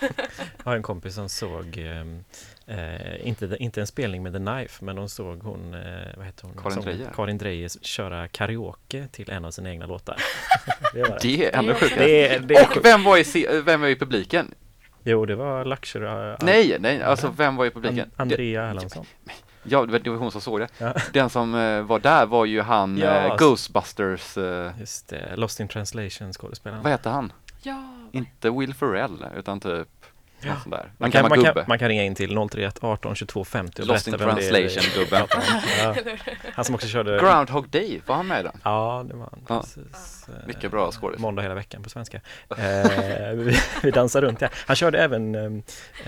Jag 0.00 0.70
har 0.70 0.76
en 0.76 0.82
kompis 0.82 1.14
som 1.14 1.28
såg 1.28 1.78
ehm, 1.78 2.24
eh, 2.66 3.26
inte, 3.28 3.56
inte 3.58 3.80
en 3.80 3.86
spelning 3.86 4.22
med 4.22 4.32
The 4.32 4.38
Knife 4.38 4.84
men 4.84 4.96
de 4.96 5.08
såg 5.08 5.42
hon, 5.42 5.74
eh, 5.74 6.16
vad 6.16 6.26
heter 6.26 6.46
hon? 6.46 6.56
Karin 6.62 6.80
Dreyer. 6.80 7.12
Karin 7.14 7.38
Dreyer 7.38 7.68
köra 7.84 8.28
karaoke 8.28 9.08
till 9.12 9.30
en 9.30 9.44
av 9.44 9.50
sina 9.50 9.70
egna 9.70 9.86
låtar. 9.86 10.16
det 10.94 11.02
var 11.02 11.08
det. 11.08 11.18
Det 11.22 11.46
är 11.54 11.58
ännu 11.58 11.74
sjukare. 11.74 12.66
Och 12.76 12.84
vem 12.84 13.04
var 13.04 13.36
i, 13.36 13.46
vem 13.64 13.80
var 13.80 13.88
i 13.88 13.96
publiken? 13.96 14.54
jo, 15.08 15.26
det 15.26 15.34
var 15.34 15.64
Luxury. 15.64 16.06
eh, 16.06 16.36
Nej, 16.40 16.76
nej, 16.80 17.02
alltså 17.02 17.34
vem 17.36 17.56
var 17.56 17.66
i 17.66 17.70
publiken? 17.70 17.98
An- 18.00 18.10
Andrea 18.16 18.62
Erlandsson. 18.62 19.06
Ja, 19.68 19.86
det 19.86 20.08
var, 20.10 20.16
hon 20.16 20.30
som 20.30 20.40
såg 20.40 20.60
det. 20.60 20.68
Ja. 20.78 20.92
Den 21.12 21.30
som 21.30 21.54
eh, 21.54 21.82
var 21.82 21.98
där 21.98 22.26
var 22.26 22.44
ju 22.44 22.60
han 22.60 22.98
Ja, 22.98 23.06
eh, 23.06 23.36
Ghostbusters, 23.36 24.36
eh, 24.36 24.70
Just 24.80 25.08
det, 25.08 25.36
Lost 25.36 25.60
in 25.60 25.68
translation 25.68 26.32
skådespelaren. 26.32 26.82
vad 26.82 26.92
heter 26.92 27.10
han? 27.10 27.32
Ja, 27.62 27.82
Inte 28.12 28.50
Will 28.50 28.74
Ferrell, 28.74 29.24
utan 29.36 29.60
typ 29.60 29.88
Ja. 30.46 30.60
sån 30.62 30.70
där. 30.70 30.78
Man 30.78 30.92
Man 30.98 31.10
kan, 31.10 31.28
man, 31.28 31.44
kan, 31.44 31.64
man 31.68 31.78
kan 31.78 31.88
ringa 31.88 32.04
in 32.04 32.14
till 32.14 32.48
031 32.48 32.78
18 32.80 33.14
22 33.14 33.44
50 33.44 33.82
och 33.82 33.88
Lost 33.88 34.08
in 34.08 34.14
translation-gubben. 34.14 35.26
Ja. 35.82 35.94
Han 36.54 36.64
som 36.64 36.74
också 36.74 36.88
körde 36.88 37.18
Groundhog 37.18 37.68
Day, 37.68 38.00
var 38.06 38.16
han 38.16 38.26
med 38.26 38.40
i 38.40 38.42
den? 38.42 38.60
Ja, 38.62 39.04
det 39.08 39.14
var 39.16 39.28
han. 39.30 39.44
Ja. 39.48 39.60
Precis. 39.60 40.28
Eh, 40.28 40.46
Mycket 40.46 40.70
bra 40.70 40.92
skådis. 40.92 41.20
Måndag 41.20 41.42
hela 41.42 41.54
veckan 41.54 41.82
på 41.82 41.90
svenska. 41.90 42.20
Eh, 42.58 43.30
vi, 43.34 43.56
vi 43.82 43.90
dansar 43.90 44.22
runt 44.22 44.40
ja. 44.40 44.48
Han 44.66 44.76
körde 44.76 44.98
även, 44.98 45.34
eh, 45.34 45.50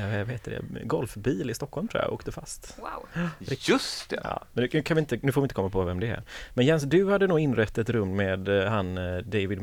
vad 0.09 0.29
heter 0.29 0.51
det, 0.51 0.85
golfbil 0.85 1.51
i 1.51 1.55
Stockholm 1.55 1.89
tror 1.89 2.03
jag 2.03 2.09
och 2.09 2.15
åkte 2.15 2.33
fast. 2.33 2.79
Wow. 2.79 3.29
Just 3.59 4.11
det! 4.11 4.21
Ja, 4.25 4.45
men 4.53 4.69
det 4.71 4.83
kan 4.83 4.95
vi 4.95 5.01
inte, 5.01 5.19
nu 5.23 5.33
får 5.33 5.41
vi 5.41 5.45
inte 5.45 5.55
komma 5.55 5.71
på 5.71 5.85
vem 5.85 6.01
det 6.01 6.07
är. 6.07 6.23
Men 6.55 6.67
Jens, 6.67 6.83
du 6.83 7.11
hade 7.11 7.27
nog 7.27 7.41
inrett 7.41 7.79
ett 7.79 7.91
rum 7.91 8.17
med 8.17 8.49
eh, 8.49 8.71
han 8.71 8.99
eh, 8.99 9.17
David 9.19 9.61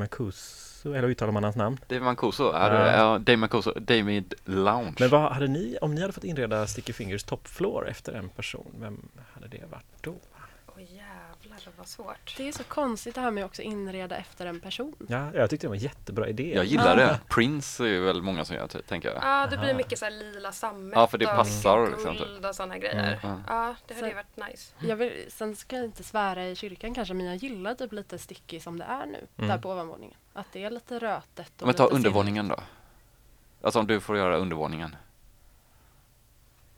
Mancuso, 0.86 0.94
eller 1.00 1.08
uttalar 1.10 1.32
man 1.34 1.44
hans 1.44 1.56
namn? 1.56 1.78
David 1.88 2.04
Mancuso, 2.04 2.44
Ja. 2.54 3.20
Dave 3.20 3.38
Mancuso, 3.38 3.74
David 3.80 4.34
Lounge. 4.46 4.96
Men 5.00 5.10
vad 5.10 5.32
hade 5.32 5.48
ni, 5.48 5.78
om 5.82 5.96
ni 5.96 6.02
hade 6.02 6.14
fått 6.14 6.24
inreda 6.24 6.68
Sticky 6.68 6.94
Fingers 6.94 7.24
top 7.24 7.48
floor 7.48 7.88
efter 7.90 8.14
en 8.14 8.30
person, 8.30 8.76
vem 8.80 9.10
hade 9.34 9.48
det 9.48 9.64
varit 9.72 9.86
då? 10.02 10.16
Jävlar 11.66 11.78
vad 11.78 11.88
svårt. 11.88 12.34
det 12.38 12.48
är 12.48 12.52
så 12.52 12.64
konstigt 12.64 13.16
det 13.16 13.22
här 13.22 13.32
med 13.32 13.44
att 13.44 13.50
också 13.50 13.62
inreda 13.62 14.16
efter 14.18 14.46
en 14.46 14.60
person. 14.60 14.96
Ja, 15.10 15.30
jag 15.34 15.50
tyckte 15.50 15.66
det 15.68 15.70
var 15.70 15.76
en 15.76 15.82
jättebra 15.82 16.28
idé. 16.28 16.54
Jag 16.56 16.66
gillar 16.66 16.96
det. 16.96 17.20
Prince 17.30 17.84
är 17.84 17.88
ju 17.88 18.00
väl 18.00 18.22
många 18.22 18.46
som 18.46 18.56
gör, 18.56 18.68
ty- 18.68 18.82
tänker 18.82 19.10
jag. 19.14 19.24
Ja, 19.24 19.48
det 19.52 19.58
blir 19.58 19.74
mycket 19.74 20.00
så 20.00 20.06
här 20.06 20.12
lila 20.12 20.52
sammet 20.52 20.94
Ja, 20.96 21.08
för 21.08 21.18
det 21.18 21.26
och 21.28 21.36
passar, 21.36 21.88
liksom, 21.92 22.16
guld 22.18 22.46
och 22.46 22.56
sådana 22.56 22.78
grejer. 22.78 23.20
Mm. 23.24 23.42
Ja, 23.48 23.76
det 23.88 23.94
hade 23.94 24.00
Så- 24.00 24.08
ju 24.08 24.14
varit 24.14 24.50
nice. 24.52 24.74
Jag 24.80 24.96
vill, 24.96 25.26
sen 25.30 25.56
ska 25.56 25.76
jag 25.76 25.86
inte 25.86 26.04
svära 26.04 26.48
i 26.48 26.56
kyrkan 26.56 26.94
kanske, 26.94 27.14
men 27.14 27.26
jag 27.26 27.36
gillar 27.36 27.76
typ 27.76 27.92
lite 27.92 28.18
sticky 28.20 28.60
som 28.60 28.80
det 28.80 28.86
är 28.86 29.06
nu, 29.06 29.28
Mm. 29.38 29.50
där 29.50 29.58
på 29.58 29.70
ovanvåningen. 29.72 30.18
Att 30.34 30.48
det 30.52 30.64
är 30.64 30.70
lite 30.72 31.00
rötet 31.00 31.62
och 31.62 31.66
Men 31.68 31.76
ta 31.76 31.84
lite 31.84 31.96
undervåningen 31.96 32.48
då. 32.48 32.60
Alltså 33.62 33.80
om 33.80 33.88
du 33.88 34.00
får 34.00 34.18
göra 34.18 34.38
undervåningen. 34.38 34.96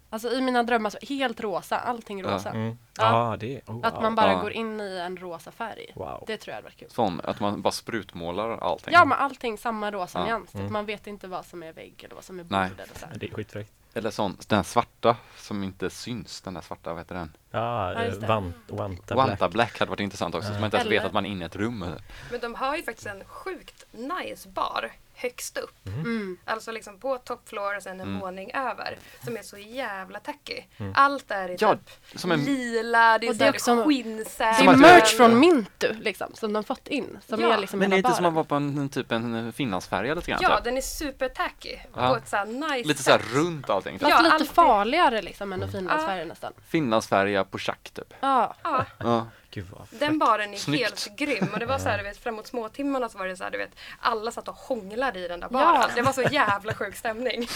Alltså 0.09 0.31
i 0.31 0.41
mina 0.41 0.63
drömmar, 0.63 0.89
så 0.89 0.97
helt 1.09 1.39
rosa, 1.39 1.79
allting 1.79 2.23
rosa. 2.23 2.49
Mm. 2.49 2.77
Ja. 2.97 3.31
Ja, 3.31 3.37
det, 3.37 3.61
oh, 3.67 3.79
Att 3.83 4.01
man 4.01 4.15
bara 4.15 4.31
Ja. 4.31 4.41
går 4.41 4.51
in 4.51 4.81
i 4.81 4.97
en 4.97 5.17
rosa 5.17 5.51
färg. 5.51 5.91
Wow. 5.95 6.23
Det 6.27 6.37
tror 6.37 6.51
jag 6.51 6.55
hade 6.55 6.63
varit 6.65 6.77
kul. 6.77 6.89
Sån, 6.89 7.21
att 7.23 7.39
man 7.39 7.61
bara 7.61 7.71
sprutmålar 7.71 8.49
allting. 8.57 8.93
Ja, 8.93 9.05
men 9.05 9.17
allting 9.17 9.57
samma 9.57 9.91
rosa 9.91 10.19
Ja. 10.19 10.25
nyans. 10.25 10.55
Mm. 10.55 10.73
Man 10.73 10.85
vet 10.85 11.07
inte 11.07 11.27
vad 11.27 11.45
som 11.45 11.63
är 11.63 11.73
vägg 11.73 12.03
eller 12.03 12.15
vad 12.15 12.23
som 12.23 12.39
är 12.39 12.43
bord 12.43 12.51
Nej. 12.51 12.71
eller 12.75 12.99
så 12.99 13.05
här. 13.05 13.15
Det 13.19 13.25
är 13.27 13.33
skitfräckt. 13.33 13.71
Eller 13.93 14.11
sån, 14.11 14.37
den 14.47 14.63
svarta 14.63 15.15
som 15.37 15.63
inte 15.63 15.89
syns, 15.89 16.41
den 16.41 16.53
där 16.53 16.61
svarta, 16.61 16.89
vad 16.93 16.99
heter 16.99 17.15
den? 17.15 17.33
Ja, 17.51 17.93
Ja, 17.93 17.99
eh, 18.01 18.07
just 18.07 18.21
det. 18.21 18.27
Vant, 18.27 18.55
Wanta 18.67 19.15
Wanta 19.15 19.35
Black. 19.37 19.51
Black. 19.51 19.79
hade 19.79 19.89
varit 19.89 19.99
intressant 19.99 20.35
också, 20.35 20.47
så 20.47 20.53
man 20.53 20.63
inte 20.65 20.77
ens 20.77 20.87
Eller- 20.87 20.97
vet 20.97 21.05
att 21.05 21.13
man 21.13 21.25
är 21.25 21.29
inne 21.29 21.43
i 21.43 21.47
ett 21.47 21.55
rum. 21.55 21.85
Men 22.31 22.39
de 22.41 22.55
har 22.55 22.75
ju 22.77 22.83
faktiskt 22.83 23.07
en 23.07 23.23
sjukt 23.25 23.85
nice 23.91 24.49
bar 24.49 24.91
högst 25.19 25.57
upp. 25.57 25.87
Mm. 25.87 26.37
Alltså 26.45 26.71
liksom 26.71 26.99
på 26.99 27.17
top 27.17 27.49
floor 27.49 27.75
och 27.77 27.83
sen 27.83 27.99
en 27.99 28.07
Mm. 28.07 28.19
våning 28.19 28.51
över. 28.53 28.97
Som 29.23 29.37
är 29.37 29.41
så 29.41 29.57
jävla 29.57 30.19
tacky. 30.19 30.61
Allt 30.95 31.31
är 31.31 31.49
i 31.49 31.57
Ja, 31.59 31.75
typ 31.75 32.19
som 32.19 32.31
en- 32.31 32.43
lila, 32.45 33.17
det 33.17 33.27
är, 33.27 33.29
Och 33.29 33.35
så 33.35 33.39
det 33.39 33.45
är 33.45 33.51
här 33.51 33.53
också- 33.53 33.83
skinnsäden. 33.85 34.65
Det 34.65 34.71
är 34.71 34.75
merch 34.77 35.17
från 35.17 35.39
Mintu 35.39 35.93
liksom, 35.93 36.33
som 36.33 36.53
de 36.53 36.63
fått 36.63 36.87
in. 36.87 37.19
Som 37.29 37.41
Ja. 37.41 37.53
är 37.53 37.57
liksom 37.57 37.79
Men 37.79 37.89
det 37.89 37.95
är 37.95 37.97
inte 37.97 38.13
som 38.13 38.25
att 38.25 38.33
vara 38.33 38.43
på 38.45 38.55
en, 38.55 38.89
typ 38.89 39.11
en 39.11 39.53
finlandsfärja 39.53 40.15
lite 40.15 40.31
grann. 40.31 40.39
Ja, 40.43 40.55
typ. 40.55 40.63
den 40.65 40.77
är 40.77 40.81
super 40.81 41.29
tacky. 41.29 41.75
Ja. 41.95 42.09
På 42.09 42.15
ett 42.15 42.27
så 42.29 42.35
här 42.35 42.45
nice 42.45 42.87
Lite 42.87 43.03
såhär 43.03 43.17
sätt. 43.19 43.27
runt 43.33 43.69
allting. 43.69 43.99
Fast 43.99 44.09
Ja, 44.09 44.21
lite 44.21 44.33
alltid. 44.33 44.49
farligare 44.49 45.21
liksom 45.21 45.53
än 45.53 45.63
en 45.63 45.71
finlandsfärg 45.71 46.25
nästan. 46.25 46.53
Finlandsfärja 46.67 47.36
på 47.43 47.57
schack 47.57 47.89
typ. 47.93 48.13
Ja, 48.19 48.55
Ja, 48.63 48.85
Ja. 48.99 49.27
Gud 49.51 49.65
vad 49.71 49.87
den 49.99 50.19
baren 50.19 50.53
är 50.53 50.57
Snyggt. 50.57 50.83
helt 50.83 51.17
grym. 51.17 51.47
Och 51.53 51.59
det 51.59 51.65
var 51.65 51.79
så 51.79 51.89
här, 51.89 51.97
du 51.97 52.03
vet, 52.03 52.17
framåt 52.17 52.47
småtimmarna 52.47 53.09
så 53.09 53.17
var 53.17 53.27
det 53.27 53.37
så 53.37 53.43
här, 53.43 53.51
du 53.51 53.57
vet, 53.57 53.69
alla 53.99 54.31
satt 54.31 54.47
och 54.47 54.55
hånglade 54.55 55.19
i 55.19 55.27
den 55.27 55.39
där 55.39 55.47
Ja. 55.51 55.59
baren. 55.59 55.89
Det 55.95 56.01
var 56.01 56.13
så 56.13 56.21
jävla 56.21 56.73
sjuk 56.73 56.95
stämning. 56.95 57.47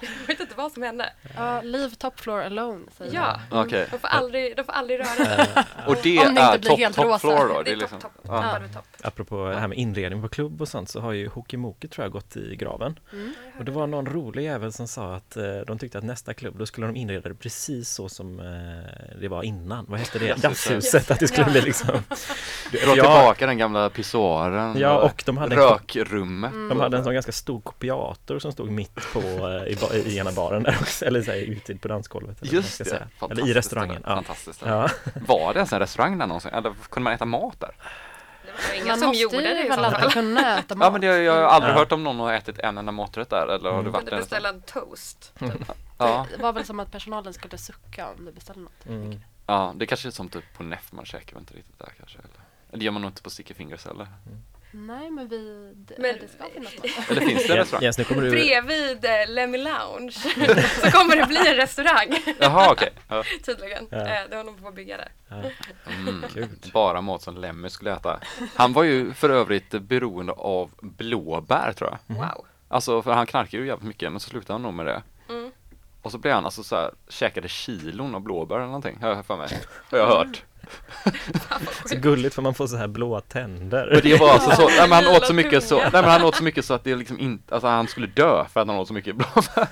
Jag 0.00 0.26
vet 0.26 0.40
inte 0.40 0.54
vad 0.56 0.72
som 0.72 0.82
hände. 0.82 1.12
ja 1.36 1.62
leave 1.62 1.94
top 1.94 2.20
floor 2.20 2.40
alone 2.42 2.84
säger 2.98 3.14
Ja, 3.14 3.40
Okej. 3.50 3.86
de 3.90 3.98
får 3.98 4.08
aldrig, 4.08 4.56
de 4.56 4.64
får 4.64 4.72
aldrig 4.72 4.98
röra 5.00 5.06
sig. 5.06 5.46
Och 5.86 5.96
det 6.02 6.18
Om 6.18 6.24
det 6.24 6.28
inte 6.30 6.42
är 6.42 6.58
blir 6.58 6.70
top, 6.70 6.78
helt 6.78 6.96
top 6.96 7.04
rosa. 7.04 7.18
floor 7.18 7.48
då? 7.48 7.58
Det 7.58 7.64
Det 7.64 7.70
är 7.70 7.76
liksom, 7.76 7.98
ja. 8.02 8.08
toppar 8.22 8.60
du 8.60 8.68
topp. 8.68 8.84
Apropå 9.04 9.48
det 9.48 9.60
här 9.60 9.68
med 9.68 9.78
inredning 9.78 10.22
på 10.22 10.28
klubb 10.28 10.60
och 10.62 10.68
sånt 10.68 10.90
så 10.90 11.00
har 11.00 11.12
ju 11.12 11.28
Hockeymoke 11.28 11.88
tror 11.88 12.04
jag 12.04 12.12
gått 12.12 12.36
i 12.36 12.56
graven. 12.56 12.98
Mm. 13.12 13.34
Och 13.58 13.64
det 13.64 13.72
var 13.72 13.86
någon 13.86 14.06
rolig 14.06 14.44
jävel 14.44 14.72
som 14.72 14.88
sa 14.88 15.14
att 15.14 15.36
eh, 15.36 15.44
de 15.66 15.78
tyckte 15.78 15.98
att 15.98 16.04
nästa 16.04 16.34
klubb 16.34 16.58
då 16.58 16.66
skulle 16.66 16.86
de 16.86 16.96
inreda 16.96 17.28
det 17.28 17.34
precis 17.34 17.90
så 17.90 18.08
som 18.08 18.40
eh, 18.40 19.20
det 19.20 19.28
var 19.28 19.42
innan. 19.42 19.86
Vad 19.88 19.98
hette 20.00 20.18
det? 20.18 20.36
Jazzhuset. 20.42 21.11
Att 21.12 21.18
det 21.20 21.28
skulle 21.28 21.46
bli 21.50 21.60
liksom 21.60 21.88
Dra 22.72 22.78
Ja. 22.80 22.92
tillbaka 22.92 23.46
den 23.46 23.58
gamla 23.58 23.90
pissoaren. 23.90 24.78
Ja, 24.78 24.98
och 24.98 25.22
de 25.26 25.36
hade 25.38 25.54
en 25.54 25.60
Rökrummet. 25.62 26.52
Mm. 26.52 26.68
De 26.68 26.80
hade 26.80 26.96
en 26.96 27.04
sån 27.04 27.14
ganska 27.14 27.32
stor 27.32 27.60
kopiator 27.60 28.38
som 28.38 28.52
stod 28.52 28.70
mitt 28.70 29.12
på 29.12 29.18
eh, 29.20 29.96
i, 29.96 30.02
i 30.06 30.18
ena 30.18 30.32
baren 30.32 30.62
där 30.62 30.76
också, 30.80 31.04
eller 31.04 31.22
så 31.22 31.30
här, 31.30 31.38
ute 31.38 31.74
på 31.76 31.88
dansgolvet. 31.88 32.42
Eller, 32.42 32.52
Just 32.52 32.78
det. 32.78 32.84
säga. 32.84 33.08
eller 33.30 33.48
i 33.48 33.54
restaurangen. 33.54 34.02
Ja. 34.06 34.14
Fantastiskt. 34.14 34.62
Ja. 34.66 34.88
Var 35.26 35.52
det 35.54 35.58
ens 35.58 35.72
en 35.72 35.78
restaurang 35.78 36.18
där 36.18 36.26
någonsin? 36.26 36.50
Eller 36.54 36.72
kunde 36.90 37.04
man 37.04 37.12
äta 37.12 37.24
mat 37.24 37.60
där? 37.60 37.70
Det 38.44 38.68
var 38.68 38.74
ingen 38.74 38.88
Man 38.88 38.98
som 38.98 39.08
måste 39.08 39.22
gjorde 39.22 39.36
ju 39.36 39.42
det 39.62 39.68
väl 39.68 39.84
alltid 39.84 40.10
kunna 40.10 40.58
äta 40.58 40.74
mat. 40.74 40.86
Ja 40.86 40.90
men 40.90 41.00
det, 41.00 41.06
jag 41.22 41.32
har 41.32 41.40
aldrig 41.42 41.72
Ja. 41.74 41.78
hört 41.78 41.92
om 41.92 42.04
någon 42.04 42.20
har 42.20 42.32
ätit 42.32 42.58
en 42.58 42.78
enda 42.78 42.92
maträtt 42.92 43.30
där 43.30 43.46
eller 43.46 43.64
har 43.70 43.72
Mm. 43.72 43.84
du 43.84 43.90
varit 43.90 44.08
kunde 44.08 44.22
beställa 44.22 44.48
en 44.48 44.62
toast. 44.62 45.32
Ja. 45.98 46.26
Det 46.36 46.42
var 46.42 46.52
väl 46.52 46.64
som 46.64 46.80
att 46.80 46.92
personalen 46.92 47.32
skulle 47.32 47.58
sucka 47.58 48.08
om 48.18 48.24
du 48.24 48.32
beställde 48.32 48.60
något. 48.62 48.86
Mm. 48.86 49.20
Ja, 49.52 49.72
det 49.76 49.86
kanske 49.86 50.08
är 50.08 50.10
som 50.10 50.28
typ 50.28 50.44
på 50.56 50.62
Neff 50.62 50.92
man 50.92 51.04
käkar 51.04 51.32
väl 51.34 51.40
inte 51.42 51.54
riktigt 51.54 51.78
där 51.78 51.92
kanske 51.98 52.18
eller? 52.18 52.30
Eller 52.72 52.84
gör 52.84 52.92
man 52.92 53.02
nog 53.02 53.10
inte 53.10 53.22
på 53.22 53.30
Sticky 53.30 53.54
Fingers 53.54 53.84
heller? 53.86 54.06
Nej 54.74 55.10
men 55.10 55.28
vi, 55.28 55.72
det, 55.76 55.94
Men- 55.98 56.16
det 56.20 56.28
ska 56.28 56.44
finnas. 56.54 57.08
Eller 57.10 57.20
finns 57.20 57.46
det 57.46 57.52
en 57.52 57.56
restaurang? 57.58 57.82
Jens, 57.84 57.98
nu 57.98 58.04
kommer 58.04 58.22
du... 58.22 58.30
Bredvid 58.30 59.04
eh, 59.04 59.28
Lemmy 59.28 59.58
Lounge 59.58 60.10
så 60.82 60.90
kommer 60.90 61.16
det 61.16 61.26
bli 61.26 61.48
en 61.48 61.56
restaurang 61.56 62.08
Jaha 62.40 62.72
okej. 62.72 62.90
Ja. 63.08 63.22
tydligen. 63.44 63.86
Ja. 63.90 63.96
Eh, 63.98 64.28
Det 64.30 64.36
har 64.36 64.44
de 64.44 64.56
på 64.56 64.68
att 64.68 64.74
bygga 64.74 64.96
där. 64.96 65.08
Ja. 65.28 65.36
Mm. 65.92 66.24
Bara 66.72 67.00
mat 67.00 67.22
som 67.22 67.36
Lemmy 67.36 67.68
skulle 67.70 67.92
äta. 67.92 68.20
Han 68.54 68.72
var 68.72 68.82
ju 68.82 69.12
för 69.12 69.30
övrigt 69.30 69.70
beroende 69.70 70.32
av 70.32 70.70
blåbär 70.80 71.72
tror 71.72 71.90
jag. 72.06 72.16
Wow. 72.16 72.46
Alltså 72.68 73.02
för 73.02 73.12
han 73.12 73.26
knarkade 73.26 73.62
ju 73.62 73.66
jävligt 73.68 73.88
mycket 73.88 74.12
men 74.12 74.20
så 74.20 74.30
slutade 74.30 74.52
han 74.54 74.62
nog 74.62 74.74
med 74.74 74.86
det. 74.86 75.02
Och 76.02 76.12
så 76.12 76.18
blev 76.18 76.34
han 76.34 76.44
alltså 76.44 76.62
så 76.62 76.76
här, 76.76 76.90
käkade 77.08 77.48
kilon 77.48 78.14
av 78.14 78.20
blåbär 78.20 78.56
eller 78.56 78.66
någonting, 78.66 78.98
har 79.00 79.08
jag 79.08 79.26
för 79.26 79.36
mig. 79.36 79.48
Har 79.90 79.98
jag 79.98 80.06
hört. 80.06 80.44
Så 81.86 81.96
gulligt 81.96 82.34
för 82.34 82.42
man 82.42 82.54
får 82.54 82.66
så 82.66 82.76
här 82.76 82.88
blåa 82.88 83.20
tänder. 83.20 83.92
Och 83.96 84.02
det 84.02 84.20
var 84.20 84.30
alltså 84.30 84.50
så, 84.50 84.68
nej, 84.68 84.88
men 84.88 84.92
han 85.04 85.16
åt 85.16 85.26
så 85.26 85.34
mycket 85.34 85.64
så, 85.64 85.78
nej 85.78 85.88
men 85.92 86.04
han 86.04 86.22
åt 86.24 86.34
så 86.36 86.44
mycket 86.44 86.64
så 86.64 86.74
att 86.74 86.84
det 86.84 86.94
liksom 86.96 87.18
inte, 87.18 87.54
alltså 87.54 87.68
han 87.68 87.88
skulle 87.88 88.06
dö 88.06 88.44
för 88.52 88.60
att 88.60 88.66
han 88.66 88.76
åt 88.78 88.88
så 88.88 88.94
mycket 88.94 89.16
blåbär. 89.16 89.68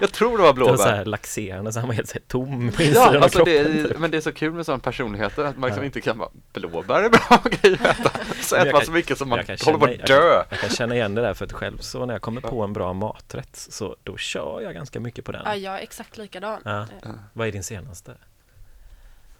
Jag 0.00 0.12
tror 0.12 0.38
det 0.38 0.42
var 0.44 0.52
Det 0.54 0.60
var 0.60 0.66
så 0.68 0.74
blåbär. 0.76 0.96
här 0.96 1.04
laxerande 1.04 1.72
så 1.72 1.78
han 1.80 1.88
var 1.88 1.94
helt 1.94 2.08
så 2.08 2.14
här 2.14 2.22
tom 2.28 2.72
på 2.72 2.82
Ja, 2.82 3.18
alltså 3.22 3.38
kroppen. 3.38 3.82
det, 3.88 3.98
men 3.98 4.10
det 4.10 4.16
är 4.16 4.20
så 4.20 4.32
kul 4.32 4.52
med 4.52 4.66
sådana 4.66 4.80
personligheter 4.80 5.44
att 5.44 5.56
man 5.58 5.68
liksom 5.68 5.82
Ja. 5.82 5.86
inte 5.86 6.00
kan 6.00 6.18
bara 6.18 6.28
blåbär 6.52 7.02
är 7.02 7.08
bra 7.08 7.42
grej 7.50 7.74
att 7.84 8.00
äta. 8.00 8.10
Så 8.42 8.56
Men 8.56 8.66
jag 8.66 8.66
äter 8.66 8.72
man 8.72 8.80
kan- 8.80 8.86
så 8.86 8.92
mycket 8.92 9.18
som 9.18 9.28
man 9.28 9.36
jag 9.38 9.46
kan 9.46 9.56
håller 9.64 9.78
på 9.78 9.86
känna- 9.86 10.02
att 10.02 10.06
dö. 10.06 10.44
Jag 10.50 10.58
kan 10.60 10.70
känna 10.70 10.94
igen 10.94 11.14
det 11.14 11.22
där 11.22 11.34
för 11.34 11.44
att 11.44 11.52
själv 11.52 11.78
så 11.78 12.06
när 12.06 12.14
jag 12.14 12.22
kommer 12.22 12.40
på 12.40 12.62
en 12.62 12.72
bra 12.72 12.92
maträtt 12.92 13.56
så 13.56 13.96
då 14.02 14.16
kör 14.16 14.60
jag 14.60 14.74
ganska 14.74 15.00
mycket 15.00 15.24
på 15.24 15.32
den. 15.32 15.42
Ja, 15.44 15.54
jag 15.56 15.74
är 15.78 15.82
exakt 15.82 16.16
likadan. 16.18 16.60
Ja. 16.64 16.80
Eh, 16.80 17.10
Vad 17.32 17.48
är 17.48 17.52
din 17.52 17.62
senaste? 17.64 18.14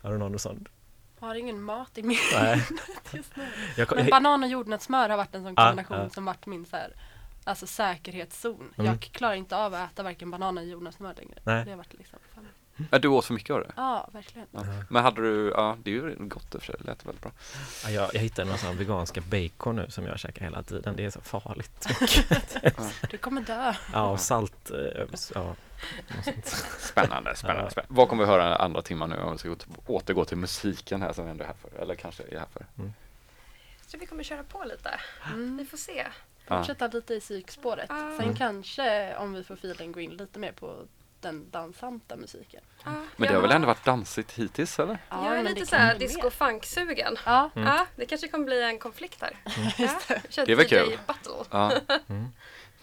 Har 0.02 0.12
du 0.12 0.18
någon 0.18 0.38
sån? 0.38 0.64
Har 1.22 1.34
ingen 1.34 1.62
mat 1.62 1.98
i 1.98 2.02
min 2.02 2.18
Nej. 2.34 2.66
just 3.12 3.36
nu. 3.36 3.46
Jag, 3.76 3.96
Men 3.96 4.06
banan 4.10 4.42
och 4.42 4.48
jordnötssmör 4.48 5.08
har 5.08 5.16
varit 5.16 5.34
en 5.34 5.42
sån 5.42 5.54
Ja, 5.56 5.64
kombination 5.66 5.98
ja. 5.98 6.10
som 6.10 6.24
varit 6.24 6.46
min 6.46 6.66
så 6.66 6.76
här, 6.76 6.92
alltså 7.44 7.66
säkerhetszon. 7.66 8.72
Mm. 8.78 8.86
Jag 8.86 9.00
klarar 9.00 9.34
inte 9.34 9.56
av 9.56 9.74
att 9.74 9.92
äta 9.92 10.02
varken 10.02 10.30
banan 10.30 10.58
eller 10.58 10.68
jordnötssmör 10.72 11.14
längre. 11.16 11.34
Nej. 11.44 11.64
Det 11.64 11.70
har 11.70 11.76
varit 11.78 11.94
liksom, 11.98 12.18
fan. 12.34 12.48
Ja, 12.90 12.98
du 12.98 13.08
åt 13.08 13.24
för 13.24 13.34
mycket 13.34 13.50
av 13.50 13.60
det. 13.60 13.72
ja 13.76 14.08
verkligen. 14.12 14.48
Ja. 14.52 14.60
Men 14.90 15.02
hade 15.02 15.22
du, 15.22 15.50
ja 15.56 15.76
det 15.82 15.90
är 15.90 15.94
ju 15.94 16.16
gott 16.18 16.54
i 16.54 16.58
och 16.58 16.62
för 16.62 16.66
sig, 16.66 16.74
det 16.78 16.84
lät 16.84 17.06
väldigt 17.06 17.22
bra. 17.22 17.32
ja, 17.84 17.90
jag, 17.90 18.10
jag 18.14 18.20
hittade 18.20 18.48
någon 18.48 18.58
sån 18.58 18.76
veganska 18.76 19.20
bacon 19.20 19.76
nu 19.76 19.86
som 19.90 20.06
jag 20.06 20.18
käkar 20.18 20.44
hela 20.44 20.62
tiden. 20.62 20.96
Det 20.96 21.04
är 21.04 21.10
så 21.10 21.20
farligt. 21.20 21.86
Du 23.10 23.18
kommer 23.18 23.40
dö. 23.42 23.74
Ja, 23.92 24.06
och 24.10 24.20
salt. 24.20 24.70
eh, 24.70 25.04
Ja. 25.34 25.54
Spännande, 26.78 27.36
spännande, 27.36 27.62
Ja. 27.62 27.70
spännande. 27.70 27.82
Vad 27.88 28.08
kommer 28.08 28.24
vi 28.24 28.30
höra 28.30 28.56
andra 28.56 28.82
timmar 28.82 29.06
nu 29.06 29.16
om 29.16 29.32
vi 29.32 29.38
ska 29.38 29.56
återgå 29.86 30.24
till 30.24 30.36
musiken 30.36 31.02
här 31.02 31.12
som 31.12 31.24
vi 31.24 31.30
ändå 31.30 31.44
är 31.44 31.48
här 31.48 31.54
för, 31.62 31.82
eller 31.82 31.94
kanske 31.94 32.22
är 32.22 32.38
här 32.38 32.46
för. 32.52 32.66
Så 33.86 33.98
vi 33.98 34.06
kommer 34.06 34.22
köra 34.22 34.42
på 34.42 34.64
lite. 34.64 35.00
Vi 35.26 35.32
Mm. 35.34 35.66
får 35.66 35.76
se. 35.78 36.06
Ja. 36.46 36.58
Fortsätta 36.58 36.86
lite 36.86 37.14
i 37.14 37.20
psykspåret. 37.20 37.90
Ah. 37.90 38.16
Sen 38.20 38.34
kanske 38.34 39.16
om 39.16 39.32
vi 39.32 39.44
får 39.44 39.54
feeling 39.54 39.92
gå 39.92 40.00
in 40.00 40.10
lite 40.16 40.38
mer 40.38 40.52
på 40.52 40.76
den 41.20 41.50
dansanta 41.50 42.16
musiken. 42.16 42.60
Men 43.16 43.28
det 43.28 43.34
har 43.34 43.42
väl 43.42 43.50
ändå 43.50 43.66
varit 43.66 43.84
dansigt 43.84 44.32
hittills 44.32 44.78
eller? 44.78 44.98
Ja, 45.08 45.24
jag 45.26 45.38
är 45.38 45.42
lite 45.42 45.60
det 45.60 45.66
så 45.66 45.76
kan 45.76 45.80
här 45.86 45.96
bli 45.96 46.06
disco 46.06 46.22
mer. 46.22 46.30
funk-sugen. 46.30 47.16
Ja, 47.26 47.50
Ja, 47.54 47.86
det 47.96 48.06
kanske 48.06 48.28
kommer 48.28 48.44
bli 48.44 48.62
en 48.62 48.78
konflikt 48.78 49.20
här. 49.22 49.36
Ja, 49.78 50.16
kör 50.28 50.46
Det 50.46 50.54
var 50.54 50.64
DJ 50.64 50.68
kul. 50.68 50.98
Battle. 51.06 51.32
Ja. 51.50 51.72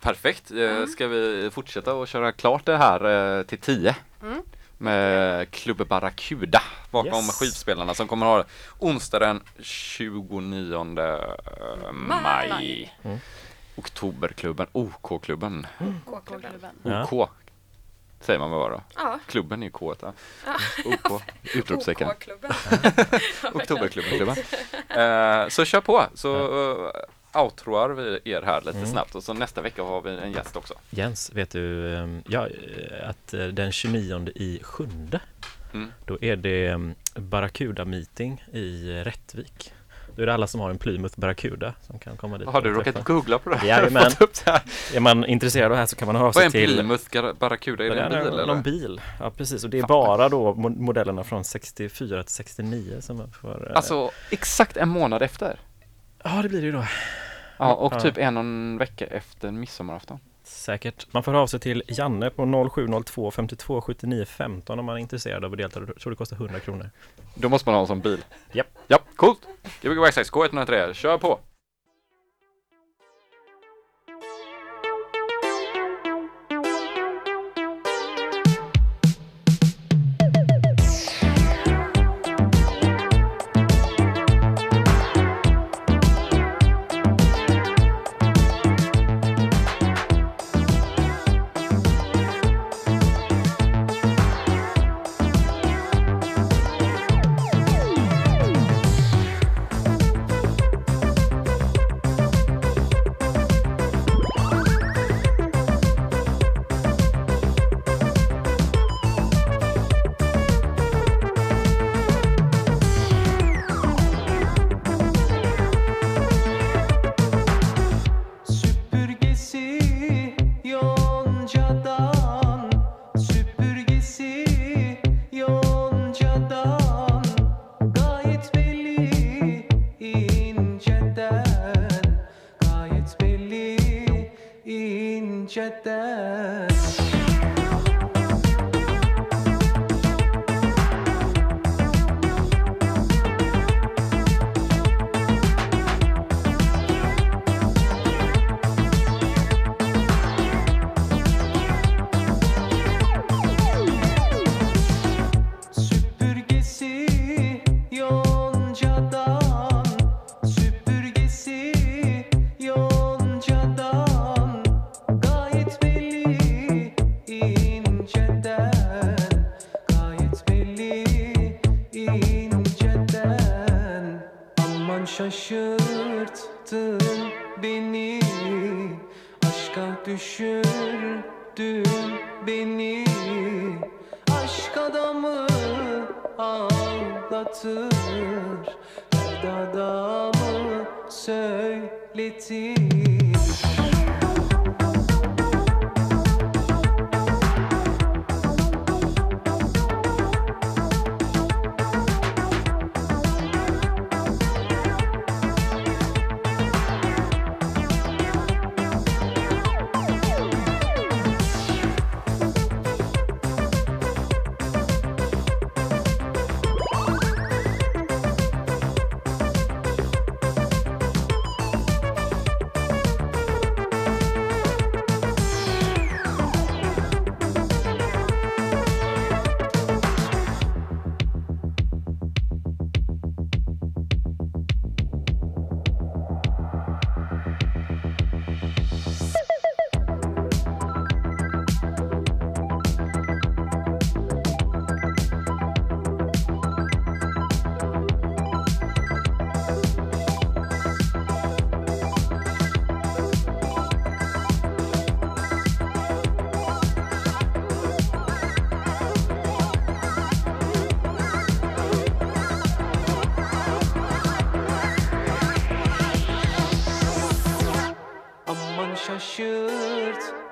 Mm. 0.01 0.15
Perfekt, 0.15 0.51
Eh, 0.51 0.85
ska 0.85 1.07
vi 1.07 1.49
fortsätta 1.51 1.93
och 1.93 2.07
köra 2.07 2.31
klart 2.31 2.65
det 2.65 2.77
här 2.77 3.37
eh, 3.39 3.43
till 3.43 3.57
10? 3.57 3.95
Mm. 4.21 4.41
Med 4.77 5.51
Club 5.51 5.87
Barracuda 5.87 6.61
bakom 6.91 7.25
Yes. 7.25 7.39
skivspelarna 7.39 7.93
som 7.93 8.07
kommer 8.07 8.25
ha 8.25 8.43
onsdag 8.79 9.19
den 9.19 9.41
29 9.59 10.83
maj. 11.93 12.49
Maj. 12.49 12.95
Mm. 13.03 13.17
Oktoberklubben, 13.75 14.67
OK-klubben. 14.71 15.67
K-klubben. 16.05 16.71
Ja. 16.83 17.07
OK 17.11 17.29
säger 18.21 18.39
man 18.39 18.51
väl 18.51 18.59
bara 18.59 18.69
då? 18.73 18.81
Ja, 18.95 19.19
Klubben 19.27 19.61
är 19.63 19.67
ju 19.67 19.71
K. 19.71 19.95
Ja. 20.01 20.13
OK, 20.85 21.21
utropstecken. 21.53 22.07
OK-klubben. 22.07 22.51
Oktoberklubben-klubben. 23.53 24.35
Eh, 24.89 25.47
så 25.47 25.65
kör 25.65 25.81
på, 25.81 26.05
så 26.13 26.37
uh, 26.37 26.91
outroar 27.33 27.89
vi 27.89 28.19
er 28.31 28.41
här 28.41 28.61
lite 28.61 28.77
Mm. 28.77 28.89
snabbt 28.89 29.15
och 29.15 29.23
så 29.23 29.33
nästa 29.33 29.61
vecka 29.61 29.83
har 29.83 30.01
vi 30.01 30.09
en 30.17 30.31
gäst 30.31 30.55
också. 30.55 30.73
Jens, 30.89 31.31
vet 31.33 31.49
du 31.51 31.95
ehm, 31.95 32.21
ja, 32.27 32.47
eh, 32.47 33.09
att 33.09 33.33
eh, 33.33 33.45
den 33.47 33.71
29 33.71 34.27
i 34.35 34.59
sjunde 34.63 35.19
Mm. 35.73 35.91
Då 36.05 36.17
är 36.21 36.35
det 36.35 36.67
ehm, 36.67 36.95
Barracuda 37.15 37.85
meeting 37.85 38.43
i 38.53 38.91
Rättvik. 39.03 39.73
Då 40.15 40.21
är 40.21 40.25
det 40.25 40.33
alla 40.33 40.47
som 40.47 40.59
har 40.61 40.69
en 40.69 40.77
Plymouth 40.77 41.19
Barracuda 41.19 41.73
som 41.87 41.99
kan 41.99 42.17
komma 42.17 42.37
dit. 42.37 42.47
Har 42.47 42.61
du 42.61 42.73
råkat 42.73 43.03
googla 43.03 43.39
på 43.39 43.49
det 43.49 43.55
här? 43.55 43.67
Jajamän. 43.67 44.11
Är 44.93 44.99
man 44.99 45.25
intresserad 45.25 45.65
av 45.65 45.71
det 45.71 45.77
här 45.77 45.85
så 45.85 45.95
kan 45.95 46.05
man 46.05 46.15
höra 46.15 46.27
av 46.27 46.33
Vad 46.33 46.43
är 46.45 46.49
sig 46.49 46.61
en 46.63 46.67
till 46.67 46.75
Plymouth 46.77 47.33
Barracuda? 47.39 47.85
Är 47.85 47.89
det 47.95 48.01
en 48.01 48.09
bil 48.23 48.31
någon 48.31 48.49
eller? 48.49 48.55
bil, 48.63 49.01
ja 49.19 49.31
precis. 49.31 49.63
Och 49.63 49.69
det 49.69 49.79
är 49.79 49.87
bara 49.87 50.29
då 50.29 50.53
mo- 50.53 50.79
modellerna 50.81 51.23
från 51.23 51.43
64 51.43 52.23
till 52.23 52.33
69 52.33 52.97
som 53.01 53.17
man 53.17 53.31
får 53.31 53.69
eh, 53.69 53.75
Alltså 53.75 54.11
exakt 54.29 54.77
en 54.77 54.89
månad 54.89 55.21
efter. 55.21 55.59
Ja 56.23 56.41
det 56.41 56.49
blir 56.49 56.59
det 56.61 56.65
ju 56.65 56.71
då. 56.71 56.85
Ja, 57.57 57.73
och 57.73 57.93
Ja. 57.93 57.99
typ 57.99 58.17
en 58.17 58.37
och 58.37 58.41
en 58.41 58.77
vecka 58.77 59.05
efter 59.05 59.51
midsommarafton. 59.51 60.19
Säkert. 60.43 61.07
Man 61.13 61.23
får 61.23 61.31
höra 61.31 61.41
av 61.41 61.47
sig 61.47 61.59
till 61.59 61.83
Janne 61.87 62.29
på 62.29 62.45
0702 62.75 63.31
52 63.31 63.81
79 63.81 64.25
15 64.25 64.79
om 64.79 64.85
man 64.85 64.95
är 64.95 64.99
intresserad 64.99 65.45
av 65.45 65.51
att 65.51 65.57
delta. 65.57 65.79
Jag 65.79 65.97
tror 65.99 66.11
det 66.11 66.17
kostar 66.17 66.35
100 66.35 66.59
kronor. 66.59 66.89
Då 67.35 67.49
måste 67.49 67.69
man 67.69 67.73
ha 67.75 67.81
en 67.81 67.87
sån 67.87 67.99
bil. 67.99 68.23
Japp. 68.51 68.67
Ja, 68.87 68.99
coolt. 69.15 69.39
Gbg 69.81 69.97
Waxax 69.99 70.31
K103, 70.31 70.93
kör 70.93 71.17
på! 71.17 71.39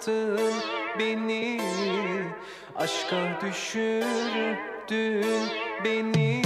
Şaşırttın 0.07 0.53
beni 0.99 1.61
Aşka 2.75 3.41
düşürdün 3.41 5.25
beni. 5.83 6.41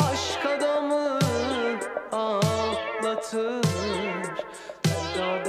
Aşk 0.00 0.46
adamı 0.46 1.18
ağlatır 2.12 3.62
Dert 4.84 5.48